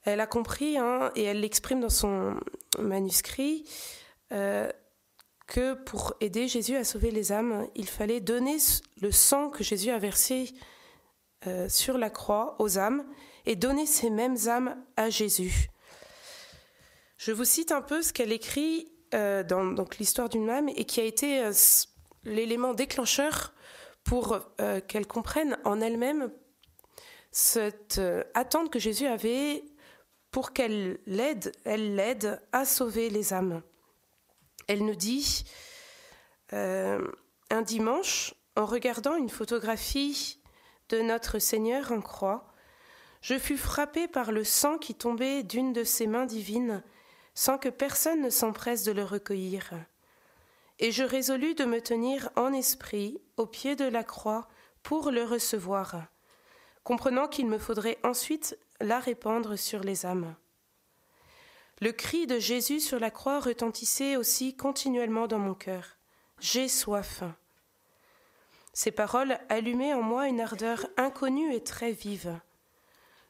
elle 0.04 0.20
a 0.20 0.26
compris, 0.26 0.78
hein, 0.78 1.12
et 1.14 1.24
elle 1.24 1.40
l'exprime 1.40 1.80
dans 1.80 1.90
son 1.90 2.40
manuscrit, 2.78 3.68
euh, 4.32 4.70
que 5.46 5.74
pour 5.74 6.14
aider 6.22 6.48
Jésus 6.48 6.74
à 6.74 6.84
sauver 6.84 7.10
les 7.10 7.32
âmes, 7.32 7.68
il 7.74 7.86
fallait 7.86 8.20
donner 8.20 8.56
le 9.02 9.12
sang 9.12 9.50
que 9.50 9.62
Jésus 9.62 9.90
a 9.90 9.98
versé 9.98 10.54
euh, 11.46 11.68
sur 11.68 11.98
la 11.98 12.08
croix 12.08 12.56
aux 12.60 12.78
âmes 12.78 13.04
et 13.44 13.54
donner 13.54 13.84
ces 13.84 14.08
mêmes 14.08 14.38
âmes 14.46 14.82
à 14.96 15.10
Jésus. 15.10 15.68
Je 17.18 17.32
vous 17.32 17.44
cite 17.44 17.72
un 17.72 17.82
peu 17.82 18.00
ce 18.00 18.14
qu'elle 18.14 18.32
écrit 18.32 18.90
dans 19.12 19.74
l'histoire 19.98 20.28
d'une 20.28 20.48
âme 20.48 20.70
et 20.70 20.84
qui 20.84 21.00
a 21.00 21.04
été 21.04 21.50
l'élément 22.24 22.74
déclencheur 22.74 23.52
pour 24.04 24.40
qu'elle 24.88 25.06
comprenne 25.06 25.58
en 25.64 25.80
elle-même 25.80 26.32
cette 27.30 28.00
attente 28.34 28.70
que 28.70 28.78
Jésus 28.78 29.06
avait 29.06 29.64
pour 30.30 30.52
qu'elle 30.52 30.98
l'aide, 31.06 31.52
elle 31.64 31.94
l'aide 31.94 32.40
à 32.52 32.64
sauver 32.64 33.10
les 33.10 33.32
âmes 33.32 33.62
elle 34.70 34.84
nous 34.84 34.94
dit 34.94 35.44
euh, 36.52 37.04
un 37.50 37.62
dimanche, 37.62 38.34
en 38.54 38.66
regardant 38.66 39.16
une 39.16 39.28
photographie 39.28 40.40
de 40.90 41.00
notre 41.00 41.40
Seigneur 41.40 41.90
en 41.90 42.00
croix, 42.00 42.52
je 43.20 43.36
fus 43.36 43.58
frappée 43.58 44.06
par 44.06 44.30
le 44.30 44.44
sang 44.44 44.78
qui 44.78 44.94
tombait 44.94 45.42
d'une 45.42 45.72
de 45.72 45.82
ses 45.82 46.06
mains 46.06 46.24
divines, 46.24 46.84
sans 47.34 47.58
que 47.58 47.68
personne 47.68 48.22
ne 48.22 48.30
s'empresse 48.30 48.84
de 48.84 48.92
le 48.92 49.02
recueillir. 49.02 49.72
Et 50.80 50.92
je 50.92 51.04
résolus 51.04 51.54
de 51.54 51.64
me 51.64 51.80
tenir 51.80 52.30
en 52.36 52.52
esprit 52.52 53.20
au 53.36 53.46
pied 53.46 53.76
de 53.76 53.84
la 53.84 54.02
croix 54.02 54.48
pour 54.82 55.10
le 55.10 55.24
recevoir, 55.24 56.02
comprenant 56.84 57.28
qu'il 57.28 57.46
me 57.46 57.58
faudrait 57.58 57.98
ensuite 58.02 58.58
la 58.80 58.98
répandre 58.98 59.58
sur 59.58 59.80
les 59.80 60.06
âmes. 60.06 60.34
Le 61.82 61.92
cri 61.92 62.26
de 62.26 62.38
Jésus 62.38 62.80
sur 62.80 62.98
la 62.98 63.10
croix 63.10 63.40
retentissait 63.40 64.16
aussi 64.16 64.56
continuellement 64.56 65.26
dans 65.26 65.38
mon 65.38 65.54
cœur. 65.54 65.96
J'ai 66.38 66.68
soif. 66.68 67.22
Ces 68.72 68.90
paroles 68.90 69.38
allumaient 69.48 69.94
en 69.94 70.02
moi 70.02 70.28
une 70.28 70.40
ardeur 70.40 70.86
inconnue 70.96 71.54
et 71.54 71.62
très 71.62 71.92
vive. 71.92 72.38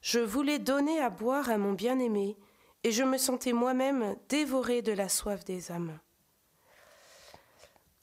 Je 0.02 0.20
voulais 0.20 0.58
donner 0.58 1.00
à 1.00 1.10
boire 1.10 1.50
à 1.50 1.58
mon 1.58 1.72
bien-aimé, 1.72 2.36
et 2.84 2.92
je 2.92 3.02
me 3.02 3.18
sentais 3.18 3.52
moi-même 3.52 4.16
dévorée 4.28 4.82
de 4.82 4.92
la 4.92 5.08
soif 5.08 5.44
des 5.44 5.70
âmes. 5.70 5.98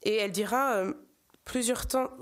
Et 0.08 0.16
elle 0.16 0.32
dira 0.32 0.72
euh, 0.72 0.94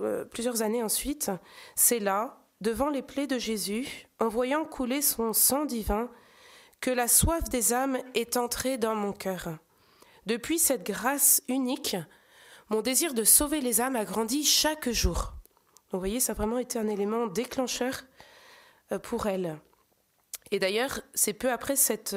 euh, 0.00 0.24
plusieurs 0.24 0.62
années 0.62 0.82
ensuite, 0.82 1.30
c'est 1.76 2.00
là, 2.00 2.40
devant 2.60 2.90
les 2.90 3.00
plaies 3.00 3.28
de 3.28 3.38
Jésus, 3.38 4.08
en 4.18 4.26
voyant 4.26 4.64
couler 4.64 5.00
son 5.00 5.32
sang 5.32 5.64
divin, 5.64 6.10
que 6.80 6.90
la 6.90 7.06
soif 7.06 7.48
des 7.48 7.72
âmes 7.72 7.98
est 8.14 8.36
entrée 8.36 8.76
dans 8.76 8.96
mon 8.96 9.12
cœur. 9.12 9.50
Depuis 10.26 10.58
cette 10.58 10.84
grâce 10.84 11.44
unique, 11.46 11.96
mon 12.70 12.82
désir 12.82 13.14
de 13.14 13.22
sauver 13.22 13.60
les 13.60 13.80
âmes 13.80 13.94
a 13.94 14.04
grandi 14.04 14.42
chaque 14.42 14.90
jour. 14.90 15.34
Vous 15.92 16.00
voyez, 16.00 16.18
ça 16.18 16.32
a 16.32 16.34
vraiment 16.34 16.58
été 16.58 16.80
un 16.80 16.88
élément 16.88 17.28
déclencheur 17.28 18.02
euh, 18.90 18.98
pour 18.98 19.28
elle. 19.28 19.60
Et 20.50 20.58
d'ailleurs, 20.58 21.02
c'est 21.14 21.34
peu 21.34 21.52
après 21.52 21.76
cette 21.76 22.16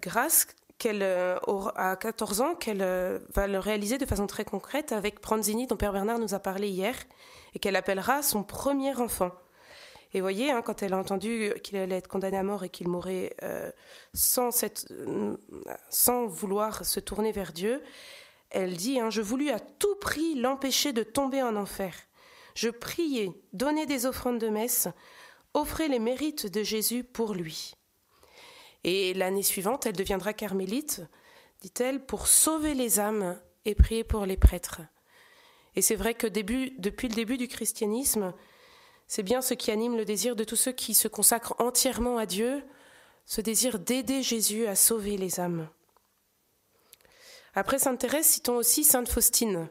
grâce 0.00 0.46
qu'elle 0.82 1.38
aura 1.46 1.72
à 1.92 1.94
14 1.94 2.40
ans 2.40 2.54
qu'elle 2.56 2.82
va 3.32 3.46
le 3.46 3.60
réaliser 3.60 3.98
de 3.98 4.04
façon 4.04 4.26
très 4.26 4.44
concrète 4.44 4.90
avec 4.90 5.20
Pranzini, 5.20 5.68
dont 5.68 5.76
Père 5.76 5.92
Bernard 5.92 6.18
nous 6.18 6.34
a 6.34 6.40
parlé 6.40 6.68
hier, 6.68 6.96
et 7.54 7.60
qu'elle 7.60 7.76
appellera 7.76 8.20
son 8.22 8.42
premier 8.42 8.92
enfant. 8.96 9.30
Et 10.12 10.20
voyez, 10.20 10.50
hein, 10.50 10.60
quand 10.60 10.82
elle 10.82 10.92
a 10.92 10.98
entendu 10.98 11.54
qu'il 11.62 11.78
allait 11.78 11.98
être 11.98 12.08
condamné 12.08 12.36
à 12.36 12.42
mort 12.42 12.64
et 12.64 12.68
qu'il 12.68 12.88
mourrait 12.88 13.34
euh, 13.44 13.70
sans, 14.12 14.50
euh, 14.90 15.36
sans 15.88 16.26
vouloir 16.26 16.84
se 16.84 16.98
tourner 16.98 17.30
vers 17.30 17.52
Dieu, 17.52 17.80
elle 18.50 18.76
dit 18.76 18.98
hein, 18.98 19.08
Je 19.08 19.22
voulus 19.22 19.50
à 19.50 19.60
tout 19.60 19.94
prix 20.00 20.34
l'empêcher 20.34 20.92
de 20.92 21.04
tomber 21.04 21.44
en 21.44 21.54
enfer. 21.54 21.94
Je 22.56 22.70
priais, 22.70 23.30
donnais 23.52 23.86
des 23.86 24.04
offrandes 24.04 24.38
de 24.38 24.48
messe, 24.48 24.88
offrais 25.54 25.86
les 25.86 26.00
mérites 26.00 26.46
de 26.46 26.64
Jésus 26.64 27.04
pour 27.04 27.34
lui. 27.34 27.74
Et 28.84 29.14
l'année 29.14 29.42
suivante, 29.42 29.86
elle 29.86 29.96
deviendra 29.96 30.32
carmélite, 30.32 31.02
dit-elle, 31.60 32.04
pour 32.04 32.26
sauver 32.26 32.74
les 32.74 32.98
âmes 32.98 33.40
et 33.64 33.74
prier 33.74 34.04
pour 34.04 34.26
les 34.26 34.36
prêtres. 34.36 34.80
Et 35.76 35.82
c'est 35.82 35.96
vrai 35.96 36.14
que 36.14 36.26
depuis 36.26 36.76
le 37.08 37.14
début 37.14 37.38
du 37.38 37.48
christianisme, 37.48 38.34
c'est 39.06 39.22
bien 39.22 39.40
ce 39.42 39.54
qui 39.54 39.70
anime 39.70 39.96
le 39.96 40.04
désir 40.04 40.36
de 40.36 40.44
tous 40.44 40.56
ceux 40.56 40.72
qui 40.72 40.94
se 40.94 41.08
consacrent 41.08 41.54
entièrement 41.58 42.18
à 42.18 42.26
Dieu, 42.26 42.62
ce 43.24 43.40
désir 43.40 43.78
d'aider 43.78 44.22
Jésus 44.22 44.66
à 44.66 44.74
sauver 44.74 45.16
les 45.16 45.38
âmes. 45.40 45.68
Après 47.54 47.78
Sainte 47.78 48.00
Thérèse, 48.00 48.26
citons 48.26 48.56
aussi 48.56 48.84
Sainte 48.84 49.08
Faustine. 49.08 49.68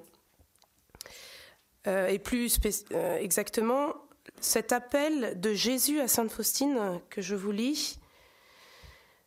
Euh, 1.87 2.07
et 2.07 2.19
plus 2.19 2.59
euh, 2.91 3.17
exactement, 3.17 3.95
cet 4.39 4.71
appel 4.71 5.39
de 5.39 5.53
Jésus 5.53 5.99
à 5.99 6.07
Sainte 6.07 6.31
Faustine 6.31 7.01
que 7.09 7.21
je 7.21 7.35
vous 7.35 7.51
lis. 7.51 7.99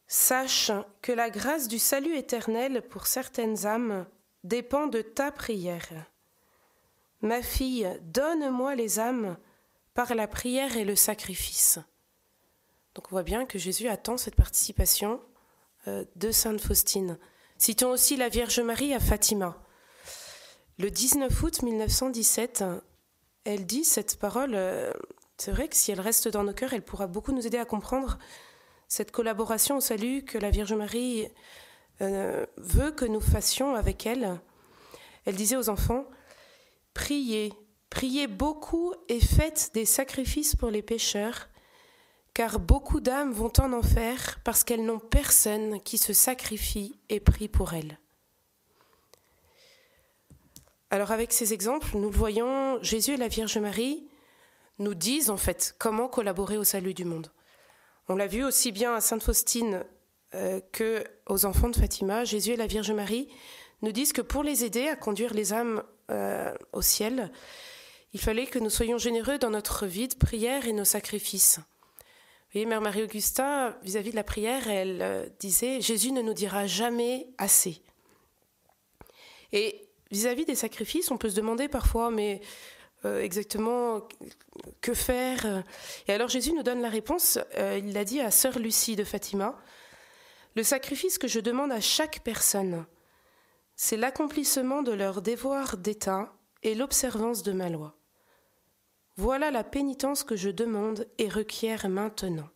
Sache 0.07 0.71
que 1.03 1.12
la 1.12 1.31
grâce 1.31 1.69
du 1.69 1.79
salut 1.79 2.17
éternel 2.17 2.83
pour 2.83 3.07
certaines 3.07 3.67
âmes 3.67 4.07
dépend 4.43 4.87
de 4.87 5.01
ta 5.01 5.33
prière. 5.33 5.88
Ma 7.23 7.43
fille, 7.43 7.88
donne-moi 8.03 8.75
les 8.75 9.01
âmes 9.01 9.38
par 9.95 10.14
la 10.14 10.29
prière 10.29 10.77
et 10.77 10.85
le 10.85 10.97
sacrifice. 10.97 11.79
Donc 12.95 13.07
on 13.09 13.11
voit 13.11 13.23
bien 13.23 13.47
que 13.47 13.59
Jésus 13.59 13.88
attend 13.88 14.17
cette 14.17 14.37
participation 14.37 15.21
euh, 15.88 16.05
de 16.17 16.31
Sainte 16.31 16.61
Faustine. 16.61 17.19
Citons 17.57 17.90
aussi 17.90 18.17
la 18.17 18.29
Vierge 18.29 18.61
Marie 18.61 18.93
à 18.93 19.01
Fatima. 19.01 19.57
Le 20.79 20.90
19 20.90 21.43
août 21.43 21.62
1917, 21.62 22.64
elle 23.45 23.64
dit 23.64 23.85
cette 23.85 24.19
parole, 24.19 24.55
euh, 24.55 24.93
c'est 25.38 25.53
vrai 25.53 25.69
que 25.69 25.77
si 25.77 25.93
elle 25.93 26.01
reste 26.01 26.29
dans 26.29 26.45
nos 26.45 26.53
cœurs, 26.53 26.73
elle 26.73 26.85
pourra 26.85 27.07
beaucoup 27.07 27.33
nous 27.33 27.47
aider 27.47 27.59
à 27.59 27.64
comprendre 27.64 28.19
cette 28.88 29.11
collaboration 29.11 29.77
au 29.77 29.81
salut 29.81 30.25
que 30.25 30.38
la 30.38 30.51
Vierge 30.51 30.75
Marie 30.75 31.29
euh, 32.01 32.47
veut 32.57 32.90
que 32.90 33.05
nous 33.05 33.20
fassions 33.20 33.75
avec 33.75 34.07
elle. 34.07 34.40
Elle 35.25 35.37
disait 35.37 35.57
aux 35.57 35.68
enfants, 35.68 36.05
Priez, 36.92 37.53
Priez 37.94 38.27
beaucoup 38.27 38.92
et 39.09 39.20
faites 39.20 39.70
des 39.73 39.85
sacrifices 39.85 40.57
pour 40.57 40.68
les 40.70 40.83
pécheurs, 40.83 41.49
car 42.35 42.59
beaucoup 42.59 43.01
d'âmes 43.01 43.31
vont 43.31 43.53
en 43.59 43.73
enfer 43.73 44.40
parce 44.42 44.64
qu'elles 44.64 44.85
n'ont 44.85 44.99
personne 44.99 45.81
qui 45.81 45.97
se 45.97 46.12
sacrifie 46.12 46.99
et 47.09 47.20
prie 47.20 47.47
pour 47.47 47.73
elles. 47.73 48.01
Alors 50.90 51.12
avec 51.12 51.33
ces 51.33 51.53
exemples, 51.53 51.97
nous 51.97 52.11
le 52.11 52.16
voyons, 52.16 52.83
Jésus 52.83 53.12
et 53.12 53.16
la 53.16 53.29
Vierge 53.29 53.59
Marie 53.59 54.09
nous 54.81 54.94
disent 54.94 55.31
en 55.31 55.37
fait 55.37 55.77
comment 55.79 56.09
collaborer 56.09 56.59
au 56.59 56.64
salut 56.64 56.94
du 56.94 57.05
monde. 57.05 57.31
On 58.09 58.17
l'a 58.17 58.27
vu 58.27 58.45
aussi 58.45 58.71
bien 58.71 58.95
à 58.95 59.01
Sainte 59.01 59.23
Faustine 59.23 59.83
euh, 60.35 60.61
que 60.73 61.05
aux 61.27 61.47
enfants 61.47 61.71
de 61.71 61.77
Fatima, 61.77 62.25
Jésus 62.25 62.51
et 62.51 62.57
la 62.57 62.67
Vierge 62.67 62.90
Marie 62.90 63.29
nous 63.81 63.93
disent 63.93 64.12
que 64.12 64.21
pour 64.21 64.43
les 64.43 64.62
aider 64.64 64.88
à 64.88 64.97
conduire 64.97 65.33
les 65.33 65.55
âmes 65.55 65.83
euh, 66.11 66.55
au 66.75 66.83
ciel, 66.83 67.33
il 68.12 68.21
fallait 68.21 68.47
que 68.47 68.59
nous 68.59 68.69
soyons 68.69 68.99
généreux 68.99 69.38
dans 69.38 69.49
notre 69.49 69.87
vie 69.87 70.09
de 70.09 70.17
prière 70.17 70.69
et 70.69 70.75
nos 70.75 70.85
sacrifices. 70.85 71.61
Vous 71.61 72.61
voyez, 72.61 72.67
Mère 72.67 72.83
Marie-Augusta, 72.83 73.79
vis-à-vis 73.83 74.11
de 74.11 74.17
la 74.17 74.25
prière, 74.25 74.69
elle 74.69 75.01
euh, 75.01 75.27
disait 75.38 75.81
Jésus 75.81 76.12
ne 76.12 76.21
nous 76.21 76.35
dira 76.35 76.67
jamais 76.67 77.27
assez. 77.38 77.81
Et 79.53 79.88
vis-à-vis 80.11 80.45
des 80.45 80.55
sacrifices, 80.55 81.11
on 81.11 81.17
peut 81.17 81.31
se 81.31 81.37
demander 81.37 81.69
parfois, 81.69 82.11
mais 82.11 82.43
exactement 83.05 84.07
que 84.81 84.95
faire? 84.95 85.64
Et 86.07 86.12
alors 86.12 86.29
Jésus 86.29 86.53
nous 86.53 86.62
donne 86.62 86.81
la 86.81 86.88
réponse. 86.88 87.38
Euh, 87.57 87.79
il 87.79 87.93
l'a 87.93 88.05
dit 88.05 88.21
à 88.21 88.31
Sœur 88.31 88.59
Lucie 88.59 88.97
de 88.97 89.05
Fatima 89.05 89.59
Le 90.55 90.62
sacrifice 90.62 91.19
que 91.19 91.29
je 91.29 91.40
demande 91.40 91.73
à 91.73 91.81
chaque 91.81 92.21
personne, 92.21 92.87
c'est 93.77 93.97
l'accomplissement 93.97 94.83
de 94.83 94.93
leur 94.93 95.23
devoir 95.23 95.77
d'État 95.77 96.33
et 96.62 96.75
l'observance 96.75 97.43
de 97.43 97.53
ma 97.53 97.69
loi. 97.69 97.95
Voilà 99.17 99.51
la 99.51 99.62
pénitence 99.62 100.25
que 100.25 100.37
je 100.37 100.51
demande 100.51 101.07
et 101.19 101.29
requiert 101.29 101.88
maintenant. 101.88 102.49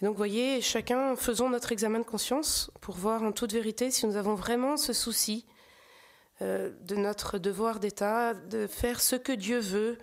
Et 0.00 0.04
donc, 0.04 0.16
voyez, 0.16 0.60
chacun 0.60 1.16
faisons 1.16 1.50
notre 1.50 1.72
examen 1.72 2.00
de 2.00 2.04
conscience 2.04 2.70
pour 2.80 2.94
voir 2.94 3.22
en 3.22 3.32
toute 3.32 3.52
vérité 3.52 3.90
si 3.90 4.06
nous 4.06 4.16
avons 4.16 4.34
vraiment 4.34 4.76
ce 4.76 4.92
souci 4.92 5.46
euh, 6.42 6.70
de 6.82 6.96
notre 6.96 7.38
devoir 7.38 7.78
d'État, 7.80 8.34
de 8.34 8.66
faire 8.66 9.00
ce 9.00 9.16
que 9.16 9.32
Dieu 9.32 9.60
veut, 9.60 9.98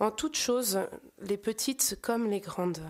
en 0.00 0.10
toutes 0.10 0.36
choses, 0.36 0.80
les 1.20 1.36
petites 1.36 1.98
comme 2.00 2.28
les 2.30 2.40
grandes. 2.40 2.82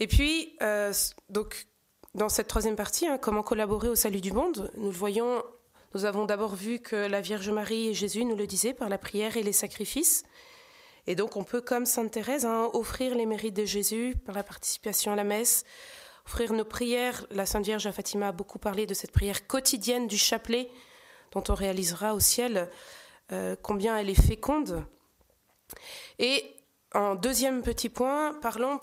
Et 0.00 0.06
puis, 0.06 0.56
euh, 0.62 0.92
donc, 1.28 1.66
dans 2.14 2.28
cette 2.28 2.48
troisième 2.48 2.76
partie, 2.76 3.06
hein, 3.06 3.18
comment 3.18 3.42
collaborer 3.42 3.88
au 3.88 3.94
salut 3.94 4.20
du 4.20 4.32
monde, 4.32 4.70
nous 4.76 4.90
voyons, 4.90 5.42
nous 5.94 6.04
avons 6.04 6.24
d'abord 6.24 6.56
vu 6.56 6.80
que 6.80 6.96
la 6.96 7.20
Vierge 7.20 7.50
Marie 7.50 7.88
et 7.88 7.94
Jésus 7.94 8.24
nous 8.24 8.36
le 8.36 8.46
disaient 8.46 8.74
par 8.74 8.88
la 8.88 8.98
prière 8.98 9.36
et 9.36 9.42
les 9.42 9.52
sacrifices. 9.52 10.24
Et 11.06 11.14
donc, 11.14 11.36
on 11.36 11.44
peut, 11.44 11.60
comme 11.60 11.86
Sainte 11.86 12.12
Thérèse, 12.12 12.44
hein, 12.44 12.70
offrir 12.72 13.14
les 13.14 13.26
mérites 13.26 13.54
de 13.54 13.64
Jésus 13.64 14.14
par 14.24 14.34
la 14.34 14.42
participation 14.42 15.12
à 15.12 15.16
la 15.16 15.24
messe, 15.24 15.64
offrir 16.26 16.52
nos 16.52 16.64
prières. 16.64 17.26
La 17.30 17.46
Sainte 17.46 17.64
Vierge 17.64 17.86
à 17.86 17.92
Fatima 17.92 18.28
a 18.28 18.32
beaucoup 18.32 18.58
parlé 18.58 18.86
de 18.86 18.94
cette 18.94 19.12
prière 19.12 19.46
quotidienne 19.46 20.06
du 20.06 20.18
chapelet, 20.18 20.70
dont 21.32 21.44
on 21.48 21.54
réalisera 21.54 22.14
au 22.14 22.20
ciel 22.20 22.70
euh, 23.32 23.56
combien 23.62 23.96
elle 23.96 24.10
est 24.10 24.20
féconde. 24.20 24.84
Et 26.18 26.44
en 26.94 27.14
deuxième 27.14 27.62
petit 27.62 27.88
point, 27.88 28.34
parlons 28.42 28.78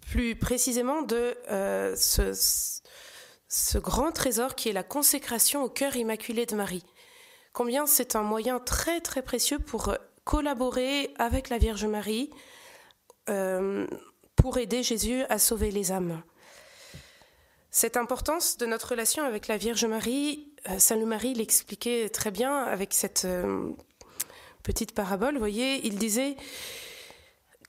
plus, 0.00 0.36
précisément 0.36 1.02
de 1.02 1.36
euh, 1.50 1.94
ce, 1.96 3.78
grand 3.78 4.12
trésor 4.12 4.54
qui 4.54 4.68
est 4.68 4.72
la 4.72 4.82
consécration 4.82 5.62
au 5.62 5.68
cœur 5.68 5.96
immaculé 5.96 6.46
de 6.46 6.54
Marie. 6.54 6.84
Combien 7.52 7.86
c'est 7.86 8.16
un 8.16 8.22
moyen 8.22 8.60
très 8.60 9.00
très 9.00 9.22
précieux 9.22 9.58
pour 9.58 9.94
collaborer 10.24 11.12
avec 11.18 11.48
la 11.48 11.58
Vierge 11.58 11.84
Marie 11.84 12.30
euh, 13.28 13.86
pour 14.36 14.58
aider 14.58 14.82
Jésus 14.82 15.22
à 15.28 15.38
sauver 15.38 15.70
les 15.70 15.92
âmes. 15.92 16.22
Cette 17.74 17.96
importance 17.96 18.58
de 18.58 18.66
notre 18.66 18.90
relation 18.90 19.24
avec 19.24 19.48
la 19.48 19.56
Vierge 19.56 19.86
Marie, 19.86 20.52
euh, 20.68 20.78
Saint 20.78 21.02
Marie 21.06 21.32
l'expliquait 21.32 22.10
très 22.10 22.30
bien 22.30 22.64
avec 22.64 22.92
cette 22.92 23.24
euh, 23.24 23.70
petite 24.62 24.94
parabole. 24.94 25.38
Voyez, 25.38 25.86
il 25.86 25.96
disait 25.96 26.36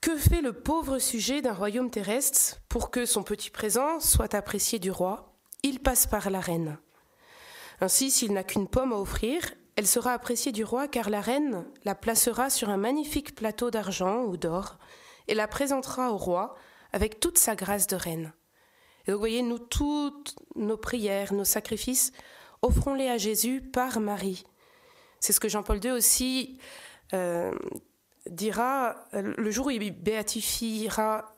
Que 0.02 0.14
fait 0.18 0.42
le 0.42 0.52
pauvre 0.52 0.98
sujet 0.98 1.40
d'un 1.40 1.54
royaume 1.54 1.90
terrestre 1.90 2.60
pour 2.68 2.90
que 2.90 3.06
son 3.06 3.22
petit 3.22 3.48
présent 3.48 3.98
soit 3.98 4.34
apprécié 4.34 4.78
du 4.78 4.90
roi? 4.90 5.38
Il 5.62 5.80
passe 5.80 6.06
par 6.06 6.28
la 6.28 6.40
reine. 6.40 6.76
Ainsi, 7.80 8.10
s'il 8.10 8.34
n'a 8.34 8.44
qu'une 8.44 8.68
pomme 8.68 8.92
à 8.92 8.96
offrir, 8.96 9.54
elle 9.76 9.86
sera 9.86 10.12
appréciée 10.12 10.52
du 10.52 10.64
roi 10.64 10.86
car 10.86 11.08
la 11.08 11.22
reine 11.22 11.64
la 11.86 11.94
placera 11.94 12.50
sur 12.50 12.68
un 12.68 12.76
magnifique 12.76 13.34
plateau 13.34 13.70
d'argent 13.70 14.24
ou 14.24 14.36
d'or 14.36 14.76
et 15.28 15.34
la 15.34 15.48
présentera 15.48 16.12
au 16.12 16.18
roi 16.18 16.56
avec 16.92 17.20
toute 17.20 17.38
sa 17.38 17.56
grâce 17.56 17.86
de 17.86 17.96
reine. 17.96 18.34
Et 19.06 19.10
donc, 19.10 19.16
vous 19.16 19.20
voyez, 19.20 19.42
nous, 19.42 19.58
toutes 19.58 20.36
nos 20.56 20.76
prières, 20.76 21.32
nos 21.32 21.44
sacrifices, 21.44 22.12
offrons-les 22.62 23.08
à 23.08 23.18
Jésus 23.18 23.60
par 23.60 24.00
Marie. 24.00 24.44
C'est 25.20 25.32
ce 25.32 25.40
que 25.40 25.48
Jean-Paul 25.48 25.84
II 25.84 25.92
aussi 25.92 26.58
euh, 27.12 27.52
dira 28.28 28.96
le 29.12 29.50
jour 29.50 29.66
où 29.66 29.70
il 29.70 29.90
béatifiera 29.90 31.34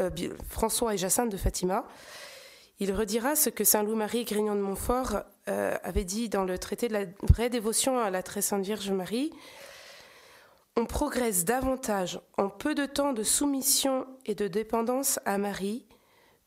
euh, 0.00 0.10
François 0.48 0.94
et 0.94 0.98
Jacinthe 0.98 1.30
de 1.30 1.36
Fatima. 1.36 1.84
Il 2.78 2.92
redira 2.92 3.36
ce 3.36 3.50
que 3.50 3.64
Saint 3.64 3.82
Louis-Marie 3.82 4.24
Grignon 4.24 4.54
de 4.54 4.60
Montfort 4.60 5.20
euh, 5.48 5.76
avait 5.82 6.04
dit 6.04 6.28
dans 6.28 6.44
le 6.44 6.58
traité 6.58 6.88
de 6.88 6.94
la 6.94 7.04
vraie 7.22 7.50
dévotion 7.50 7.98
à 7.98 8.10
la 8.10 8.22
très 8.22 8.42
sainte 8.42 8.64
Vierge 8.64 8.90
Marie. 8.90 9.30
On 10.76 10.86
progresse 10.86 11.44
davantage 11.44 12.20
en 12.38 12.48
peu 12.48 12.74
de 12.74 12.86
temps 12.86 13.12
de 13.12 13.22
soumission 13.22 14.06
et 14.24 14.34
de 14.34 14.48
dépendance 14.48 15.20
à 15.26 15.36
Marie 15.38 15.84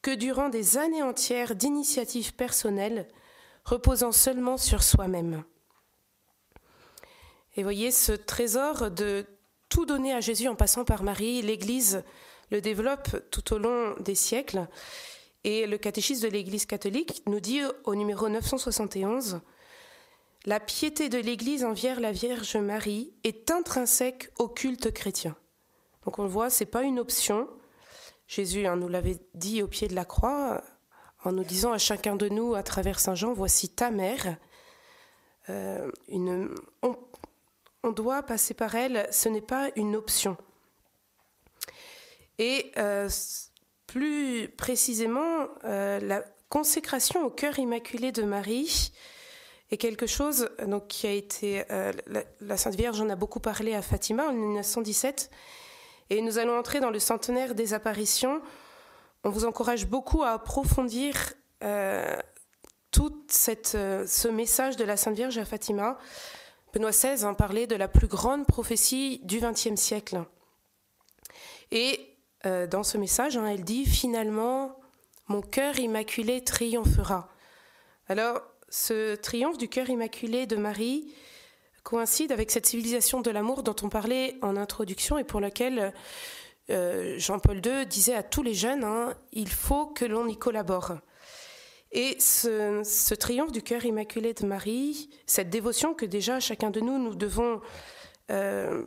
que 0.05 0.11
durant 0.11 0.49
des 0.49 0.77
années 0.77 1.01
entières 1.01 1.55
d'initiative 1.55 2.35
personnelle 2.35 3.07
reposant 3.63 4.11
seulement 4.11 4.55
sur 4.55 4.83
soi-même. 4.83 5.43
Et 7.55 7.63
voyez 7.63 7.89
ce 7.89 8.11
trésor 8.11 8.91
de 8.91 9.25
tout 9.67 9.87
donner 9.87 10.13
à 10.13 10.21
Jésus 10.21 10.47
en 10.47 10.53
passant 10.53 10.85
par 10.85 11.01
Marie, 11.01 11.41
l'Église 11.41 12.03
le 12.51 12.61
développe 12.61 13.17
tout 13.31 13.51
au 13.51 13.57
long 13.57 13.95
des 13.99 14.13
siècles. 14.13 14.67
Et 15.43 15.65
le 15.65 15.79
catéchisme 15.79 16.27
de 16.27 16.31
l'Église 16.31 16.67
catholique 16.67 17.23
nous 17.25 17.39
dit 17.39 17.61
au 17.83 17.95
numéro 17.95 18.29
971 18.29 19.41
La 20.45 20.59
piété 20.59 21.09
de 21.09 21.17
l'Église 21.17 21.65
envers 21.65 21.99
la 21.99 22.11
Vierge 22.11 22.57
Marie 22.57 23.11
est 23.23 23.49
intrinsèque 23.49 24.31
au 24.37 24.49
culte 24.49 24.93
chrétien. 24.93 25.35
Donc 26.03 26.19
on 26.19 26.23
le 26.25 26.29
voit, 26.29 26.51
c'est 26.51 26.67
pas 26.67 26.83
une 26.83 26.99
option. 26.99 27.49
Jésus 28.27 28.65
hein, 28.65 28.75
nous 28.75 28.87
l'avait 28.87 29.19
dit 29.33 29.61
au 29.61 29.67
pied 29.67 29.87
de 29.87 29.95
la 29.95 30.05
croix 30.05 30.63
en 31.23 31.31
nous 31.31 31.43
disant 31.43 31.71
à 31.71 31.77
chacun 31.77 32.15
de 32.15 32.29
nous 32.29 32.55
à 32.55 32.63
travers 32.63 32.99
Saint 32.99 33.15
Jean 33.15 33.33
Voici 33.33 33.69
ta 33.69 33.91
mère. 33.91 34.37
Euh, 35.49 35.91
une, 36.07 36.53
on, 36.81 37.91
doit 37.91 38.23
passer 38.23 38.55
par 38.55 38.73
elle, 38.73 39.07
ce 39.11 39.29
n'est 39.29 39.41
pas 39.41 39.69
une 39.75 39.95
option. 39.95 40.37
Et 42.39 42.71
euh, 42.77 43.09
plus 43.87 44.49
précisément, 44.49 45.47
euh, 45.63 45.99
la 45.99 46.23
consécration 46.49 47.25
au 47.25 47.29
cœur 47.29 47.59
immaculé 47.59 48.11
de 48.11 48.23
Marie 48.23 48.91
est 49.71 49.77
quelque 49.77 50.07
chose 50.07 50.49
donc, 50.65 50.87
qui 50.87 51.07
a 51.07 51.11
été. 51.11 51.63
Euh, 51.71 51.91
la, 52.41 52.57
Sainte 52.57 52.75
Vierge 52.75 52.99
en 53.01 53.09
a 53.09 53.15
beaucoup 53.15 53.39
parlé 53.39 53.73
à 53.73 53.81
Fatima 53.81 54.27
en 54.27 54.33
1917. 54.33 55.29
Et 56.09 56.21
nous 56.21 56.37
allons 56.37 56.57
entrer 56.57 56.79
dans 56.79 56.91
le 56.91 56.99
centenaire 56.99 57.55
des 57.55 57.73
apparitions. 57.73 58.41
On 59.23 59.29
vous 59.29 59.45
encourage 59.45 59.87
beaucoup 59.87 60.23
à 60.23 60.31
approfondir 60.31 61.33
euh, 61.63 62.15
tout 62.91 63.25
cette, 63.27 63.67
ce 63.69 64.27
message 64.27 64.75
de 64.77 64.83
la 64.83 64.97
Sainte 64.97 65.15
Vierge 65.15 65.37
à 65.37 65.45
Fatima. 65.45 65.97
Benoît 66.73 66.91
XVI 66.91 67.25
en 67.25 67.33
parlait 67.33 67.67
de 67.67 67.75
la 67.75 67.87
plus 67.87 68.07
grande 68.07 68.45
prophétie 68.45 69.21
du 69.23 69.39
XXe 69.39 69.75
siècle. 69.79 70.23
Et 71.71 71.99
euh, 72.45 72.67
dans 72.67 72.83
ce 72.83 72.97
message, 72.97 73.37
hein, 73.37 73.47
elle 73.47 73.63
dit 73.63 73.85
finalement, 73.85 74.77
mon 75.27 75.41
cœur 75.41 75.79
immaculé 75.79 76.43
triomphera. 76.43 77.29
Alors, 78.07 78.41
ce 78.69 79.15
triomphe 79.15 79.57
du 79.57 79.69
cœur 79.69 79.89
immaculé 79.89 80.45
de 80.45 80.55
Marie 80.55 81.13
coïncide 81.85 82.31
avec 82.31 82.49
cette 82.49 82.65
civilisation 82.65 83.21
de 83.21 83.29
l'amour 83.29 83.61
dont 83.61 83.75
on 83.83 83.89
parlait 83.89 84.37
en 84.41 84.57
introduction 84.57 85.19
et 85.19 85.23
pour 85.23 85.39
laquelle 85.39 85.93
euh, 86.71 87.13
Jean-Paul 87.19 87.61
II 87.63 87.85
disait 87.85 88.15
à 88.15 88.23
tous 88.23 88.41
les 88.41 88.55
jeunes, 88.55 88.83
hein, 88.83 89.13
il 89.31 89.49
faut 89.49 89.85
que 89.85 90.03
l'on 90.03 90.27
y 90.27 90.35
collabore. 90.35 90.93
Et 91.91 92.17
ce, 92.19 93.13
triomphe 93.13 93.51
du 93.51 93.61
cœur 93.61 93.85
immaculé 93.85 94.33
de 94.33 94.45
Marie, 94.47 95.11
cette 95.27 95.51
dévotion 95.51 95.93
que 95.93 96.07
déjà 96.07 96.39
chacun 96.39 96.71
de 96.71 96.81
nous, 96.81 96.97
nous 96.97 97.13
devons 97.13 97.61
euh, 98.31 98.83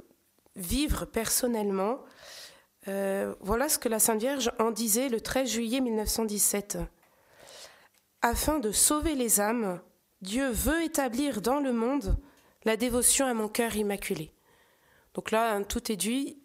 vivre 0.57 1.05
personnellement, 1.05 2.01
euh, 2.89 3.33
voilà 3.41 3.69
ce 3.69 3.79
que 3.79 3.89
la 3.89 4.01
Sainte 4.01 4.21
Vierge 4.21 4.51
en 4.59 4.73
disait 4.73 5.09
le 5.09 5.21
13 5.21 5.49
juillet 5.49 5.81
1917. 5.81 6.79
Afin 8.23 8.59
de 8.59 8.73
sauver 8.73 9.15
les 9.15 9.41
âmes, 9.41 9.81
Dieu 10.21 10.51
veut 10.51 10.83
établir 10.83 11.41
dans 11.41 11.61
le 11.61 11.73
monde 11.73 12.19
la 12.69 12.77
dévotion 12.77 13.25
à 13.25 13.33
mon 13.33 13.49
cœur 13.49 13.77
immaculé. 13.77 14.31
Donc 15.15 15.31
là, 15.31 15.59
tout 15.65 15.91
est 15.91 15.97
dit. 15.97 16.39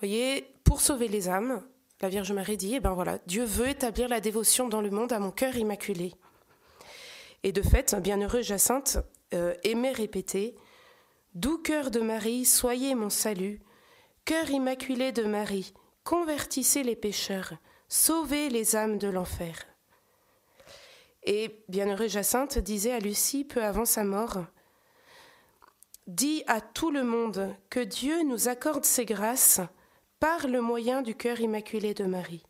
voyez, 0.00 0.54
pour 0.64 0.80
sauver 0.80 1.08
les 1.08 1.28
âmes, 1.28 1.62
la 2.00 2.08
Vierge 2.08 2.32
Marie 2.32 2.56
dit, 2.56 2.76
eh 2.76 2.80
ben 2.80 2.94
voilà, 2.94 3.18
Dieu 3.26 3.44
veut 3.44 3.68
établir 3.68 4.08
la 4.08 4.20
dévotion 4.20 4.70
dans 4.70 4.80
le 4.80 4.90
monde 4.90 5.12
à 5.12 5.18
mon 5.18 5.30
cœur 5.30 5.56
immaculé. 5.56 6.14
Et 7.42 7.52
de 7.52 7.60
fait, 7.60 7.94
bienheureux 8.00 8.40
Jacinthe 8.40 8.96
euh, 9.34 9.54
aimait 9.62 9.92
répéter, 9.92 10.56
Doux 11.34 11.58
cœur 11.58 11.90
de 11.90 12.00
Marie, 12.00 12.46
soyez 12.46 12.94
mon 12.94 13.10
salut, 13.10 13.60
Cœur 14.24 14.50
immaculé 14.50 15.12
de 15.12 15.24
Marie, 15.24 15.74
convertissez 16.02 16.82
les 16.82 16.96
pécheurs, 16.96 17.52
sauvez 17.88 18.48
les 18.48 18.74
âmes 18.74 18.96
de 18.96 19.08
l'enfer. 19.08 19.66
Et 21.24 21.62
bienheureux 21.68 22.08
Jacinthe 22.08 22.58
disait 22.58 22.92
à 22.92 23.00
Lucie 23.00 23.44
peu 23.44 23.62
avant 23.62 23.84
sa 23.84 24.04
mort 24.04 24.46
Dis 26.08 26.42
à 26.46 26.62
tout 26.62 26.90
le 26.90 27.04
monde 27.04 27.54
que 27.68 27.80
Dieu 27.80 28.22
nous 28.22 28.48
accorde 28.48 28.86
ses 28.86 29.04
grâces 29.04 29.60
par 30.20 30.48
le 30.48 30.62
moyen 30.62 31.02
du 31.02 31.14
cœur 31.14 31.38
immaculé 31.38 31.92
de 31.92 32.04
Marie, 32.04 32.46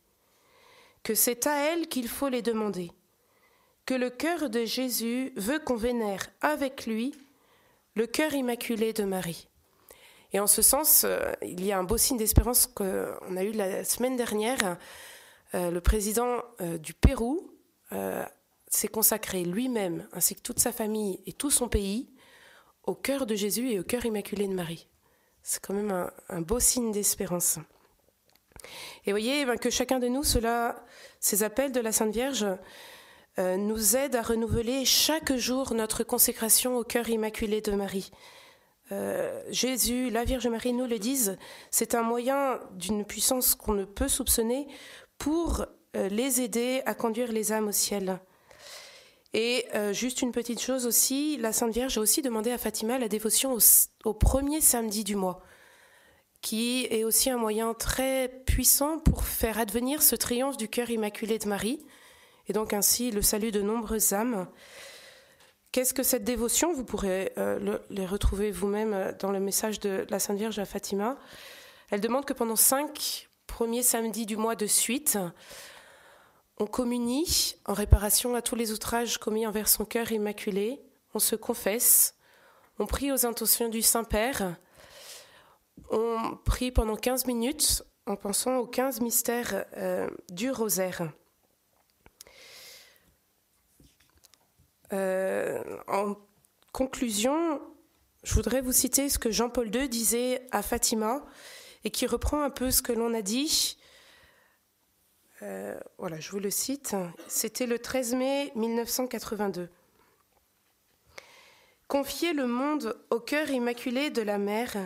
que 1.03 1.17
c'est 1.17 1.45
à 1.49 1.57
elle 1.65 1.89
qu'il 1.89 2.07
faut 2.07 2.29
les 2.29 2.41
demander, 2.41 2.93
que 3.85 3.95
le 3.95 4.11
cœur 4.11 4.49
de 4.49 4.65
Jésus 4.65 5.33
veut 5.35 5.59
qu'on 5.59 5.75
vénère 5.75 6.29
avec 6.41 6.87
lui 6.87 7.13
le 7.97 8.07
cœur 8.07 8.33
immaculé 8.33 8.93
de 8.93 9.03
Marie. 9.03 9.49
Et 10.33 10.39
en 10.39 10.47
ce 10.47 10.63
sens, 10.63 11.03
euh, 11.05 11.33
il 11.43 11.65
y 11.65 11.73
a 11.73 11.79
un 11.79 11.85
beau 11.85 11.97
signe 11.97 12.17
d'espérance 12.17 12.69
qu'on 12.69 13.37
a 13.37 13.43
eu 13.43 13.51
la 13.51 13.83
semaine 13.83 14.15
dernière 14.15 14.79
euh, 15.55 15.73
le 15.73 15.81
président 15.81 16.43
euh, 16.61 16.79
du 16.79 16.95
Pérou 16.95 17.51
s'est 18.71 18.87
consacré 18.87 19.43
lui-même, 19.43 20.07
ainsi 20.13 20.37
que 20.37 20.43
toute 20.43 20.61
sa 20.61 20.71
famille 20.71 21.21
et 21.27 21.33
tout 21.33 21.51
son 21.51 21.69
pays, 21.69 22.11
au 22.89 22.95
cœur 22.95 23.27
de 23.27 23.35
Jésus 23.35 23.71
et 23.71 23.79
au 23.79 23.85
cœur 23.85 24.07
immaculé 24.07 24.49
de 24.49 24.55
Marie. 24.55 24.89
C'est 25.43 25.61
quand 25.61 25.75
même 25.75 26.11
un, 26.29 26.41
beau 26.41 26.59
signe 26.59 26.91
d'espérance. 26.91 27.59
Et 29.05 29.11
voyez 29.11 29.45
ben, 29.45 29.57
que 29.57 29.69
chacun 29.69 29.99
de 29.99 30.09
nous, 30.09 30.25
cela, 30.25 30.85
ces 31.21 31.43
appels 31.43 31.71
de 31.71 31.81
la 31.81 31.93
Sainte 31.93 32.13
Vierge, 32.13 32.47
euh, 33.39 33.57
nous 33.59 33.95
aident 33.95 34.17
à 34.17 34.23
renouveler 34.23 34.87
chaque 34.87 35.37
jour 35.37 35.75
notre 35.75 36.03
consécration 36.03 36.79
au 36.79 36.83
cœur 36.83 37.09
immaculé 37.11 37.61
de 37.61 37.73
Marie. 37.73 38.11
Euh, 38.91 39.43
Jésus, 39.51 40.09
la 40.09 40.25
Vierge 40.25 40.49
Marie 40.49 40.73
nous 40.73 40.87
le 40.87 40.99
disent, 40.99 41.37
c'est 41.71 41.95
un 41.95 42.03
moyen 42.03 42.59
d'une 42.73 43.05
puissance 43.05 43.55
qu'on 43.55 43.75
ne 43.75 43.85
peut 43.85 44.09
soupçonner 44.09 44.67
pour 45.19 45.67
euh, 45.95 46.09
les 46.09 46.41
aider 46.41 46.81
à 46.87 46.95
conduire 46.95 47.33
les 47.33 47.53
âmes 47.53 47.69
au 47.69 47.73
ciel. 47.73 48.19
Et 49.35 49.67
euh, 49.75 49.93
juste 49.93 50.23
une 50.23 50.33
petite 50.33 50.61
chose 50.61 50.87
aussi, 50.87 51.37
la 51.37 51.53
Sainte 51.53 51.73
Vierge 51.73 51.99
a 51.99 52.01
aussi 52.01 52.23
demandé 52.23 52.51
à 52.51 52.59
Fatima 52.59 52.99
la 52.99 53.09
dévotion 53.09 53.57
au, 54.05 54.15
premier 54.15 54.61
samedi 54.61 55.05
du 55.05 55.17
mois 55.17 55.43
qui 56.41 56.87
est 56.91 57.03
aussi 57.03 57.31
un 57.31 57.37
moyen 57.37 57.75
très 57.75 58.29
puissant 58.47 59.01
pour 59.01 59.25
faire 59.25 59.59
advenir 59.59 60.03
ce 60.03 60.15
triomphe 60.15 60.57
du 60.57 60.69
cœur 60.69 60.89
immaculé 60.89 61.37
de 61.37 61.49
Marie, 61.49 61.85
et 62.47 62.53
donc 62.53 62.73
ainsi 62.73 63.11
le 63.11 63.23
salut 63.23 63.51
de 63.51 63.61
nombreuses 63.61 64.13
âmes. 64.13 64.47
Qu'est-ce 65.73 65.93
que 65.93 66.05
cette 66.05 66.23
dévotion? 66.23 66.73
Vous 66.73 66.85
pourrez 66.85 67.33
euh, 67.39 67.59
le, 67.59 67.83
les 67.91 68.07
retrouver 68.07 68.53
vous-même 68.53 69.17
dans 69.19 69.33
le 69.33 69.41
message 69.41 69.81
de 69.81 70.07
la 70.11 70.21
Sainte 70.21 70.39
Vierge 70.39 70.61
à 70.61 70.65
Fatima. 70.65 71.19
Elle 71.91 72.01
demande 72.01 72.25
que 72.25 72.33
pendant 72.33 72.55
cinq 72.55 73.29
premiers 73.49 73.83
samedis 73.83 74.25
du 74.25 74.37
mois 74.37 74.55
de 74.55 74.67
suite, 74.67 75.19
on 76.59 76.67
communie 76.67 77.57
en 77.67 77.73
réparation 77.73 78.35
à 78.35 78.43
tous 78.43 78.55
les 78.55 78.73
outrages 78.73 79.19
commis 79.19 79.47
envers 79.47 79.69
son 79.69 79.85
cœur 79.85 80.11
immaculé, 80.13 80.81
on 81.15 81.19
se 81.19 81.37
confesse, 81.37 82.15
on 82.79 82.87
prie 82.87 83.13
aux 83.13 83.27
intentions 83.27 83.69
du 83.69 83.83
Saint-Père, 83.83 84.57
on 85.91 86.37
prie 86.45 86.71
pendant 86.71 86.97
15 86.97 87.27
minutes 87.27 87.85
en 88.07 88.17
pensant 88.17 88.57
aux 88.57 88.67
15 88.67 89.01
mystères 89.01 89.65
euh, 89.77 90.09
du 90.31 90.51
rosaire. 90.51 91.13
Euh, 94.93 95.63
en 95.87 96.17
conclusion, 96.73 97.61
je 98.25 98.35
voudrais 98.35 98.63
vous 98.63 98.73
citer 98.73 99.09
ce 99.09 99.19
que 99.19 99.31
Jean-Paul 99.31 99.75
II 99.75 99.89
disait 99.89 100.47
à 100.51 100.63
Fatima 100.63 101.25
et 101.85 101.91
qui 101.91 102.07
reprend 102.07 102.43
un 102.43 102.51
peu 102.51 102.71
ce 102.71 102.83
que 102.83 102.93
l'on 102.93 103.15
a 103.15 103.23
dit. 103.23 103.77
Euh, 105.43 105.79
voilà, 105.99 106.19
je 106.19 106.31
vous 106.31 106.41
le 106.41 106.51
cite. 106.51 106.97
C'était 107.29 107.67
le 107.67 107.79
13 107.79 108.15
mai 108.15 108.53
1982. 108.57 109.69
Confier 111.87 112.33
le 112.33 112.47
monde 112.47 113.01
au 113.11 113.21
cœur 113.21 113.51
immaculé 113.51 114.11
de 114.11 114.23
la 114.23 114.39
mère 114.39 114.77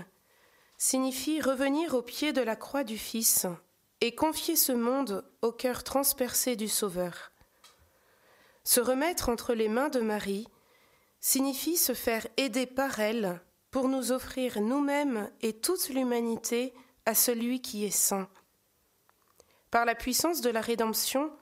signifie 0.78 1.40
revenir 1.40 1.94
au 1.94 2.02
pied 2.02 2.32
de 2.32 2.42
la 2.42 2.56
croix 2.56 2.84
du 2.84 2.98
Fils 2.98 3.46
et 4.00 4.14
confier 4.14 4.56
ce 4.56 4.72
monde 4.72 5.24
au 5.40 5.52
cœur 5.52 5.84
transpercé 5.84 6.54
du 6.54 6.68
Sauveur. 6.68 7.32
Se 8.64 8.80
remettre 8.80 9.28
entre 9.28 9.54
les 9.54 9.68
mains 9.68 9.88
de 9.88 10.00
Marie 10.00 10.46
signifie 11.20 11.76
se 11.76 11.94
faire 11.94 12.26
aider 12.36 12.66
par 12.66 13.00
elle 13.00 13.40
pour 13.70 13.88
nous 13.88 14.12
offrir 14.12 14.60
nous-mêmes 14.60 15.30
et 15.40 15.54
toute 15.54 15.88
l'humanité 15.88 16.74
à 17.06 17.14
celui 17.14 17.62
qui 17.62 17.84
est 17.84 17.90
saint. 17.90 18.28
Par 19.72 19.86
la 19.86 19.94
puissance 19.94 20.42
de 20.42 20.50
la 20.50 20.60
rédemption, 20.60 21.32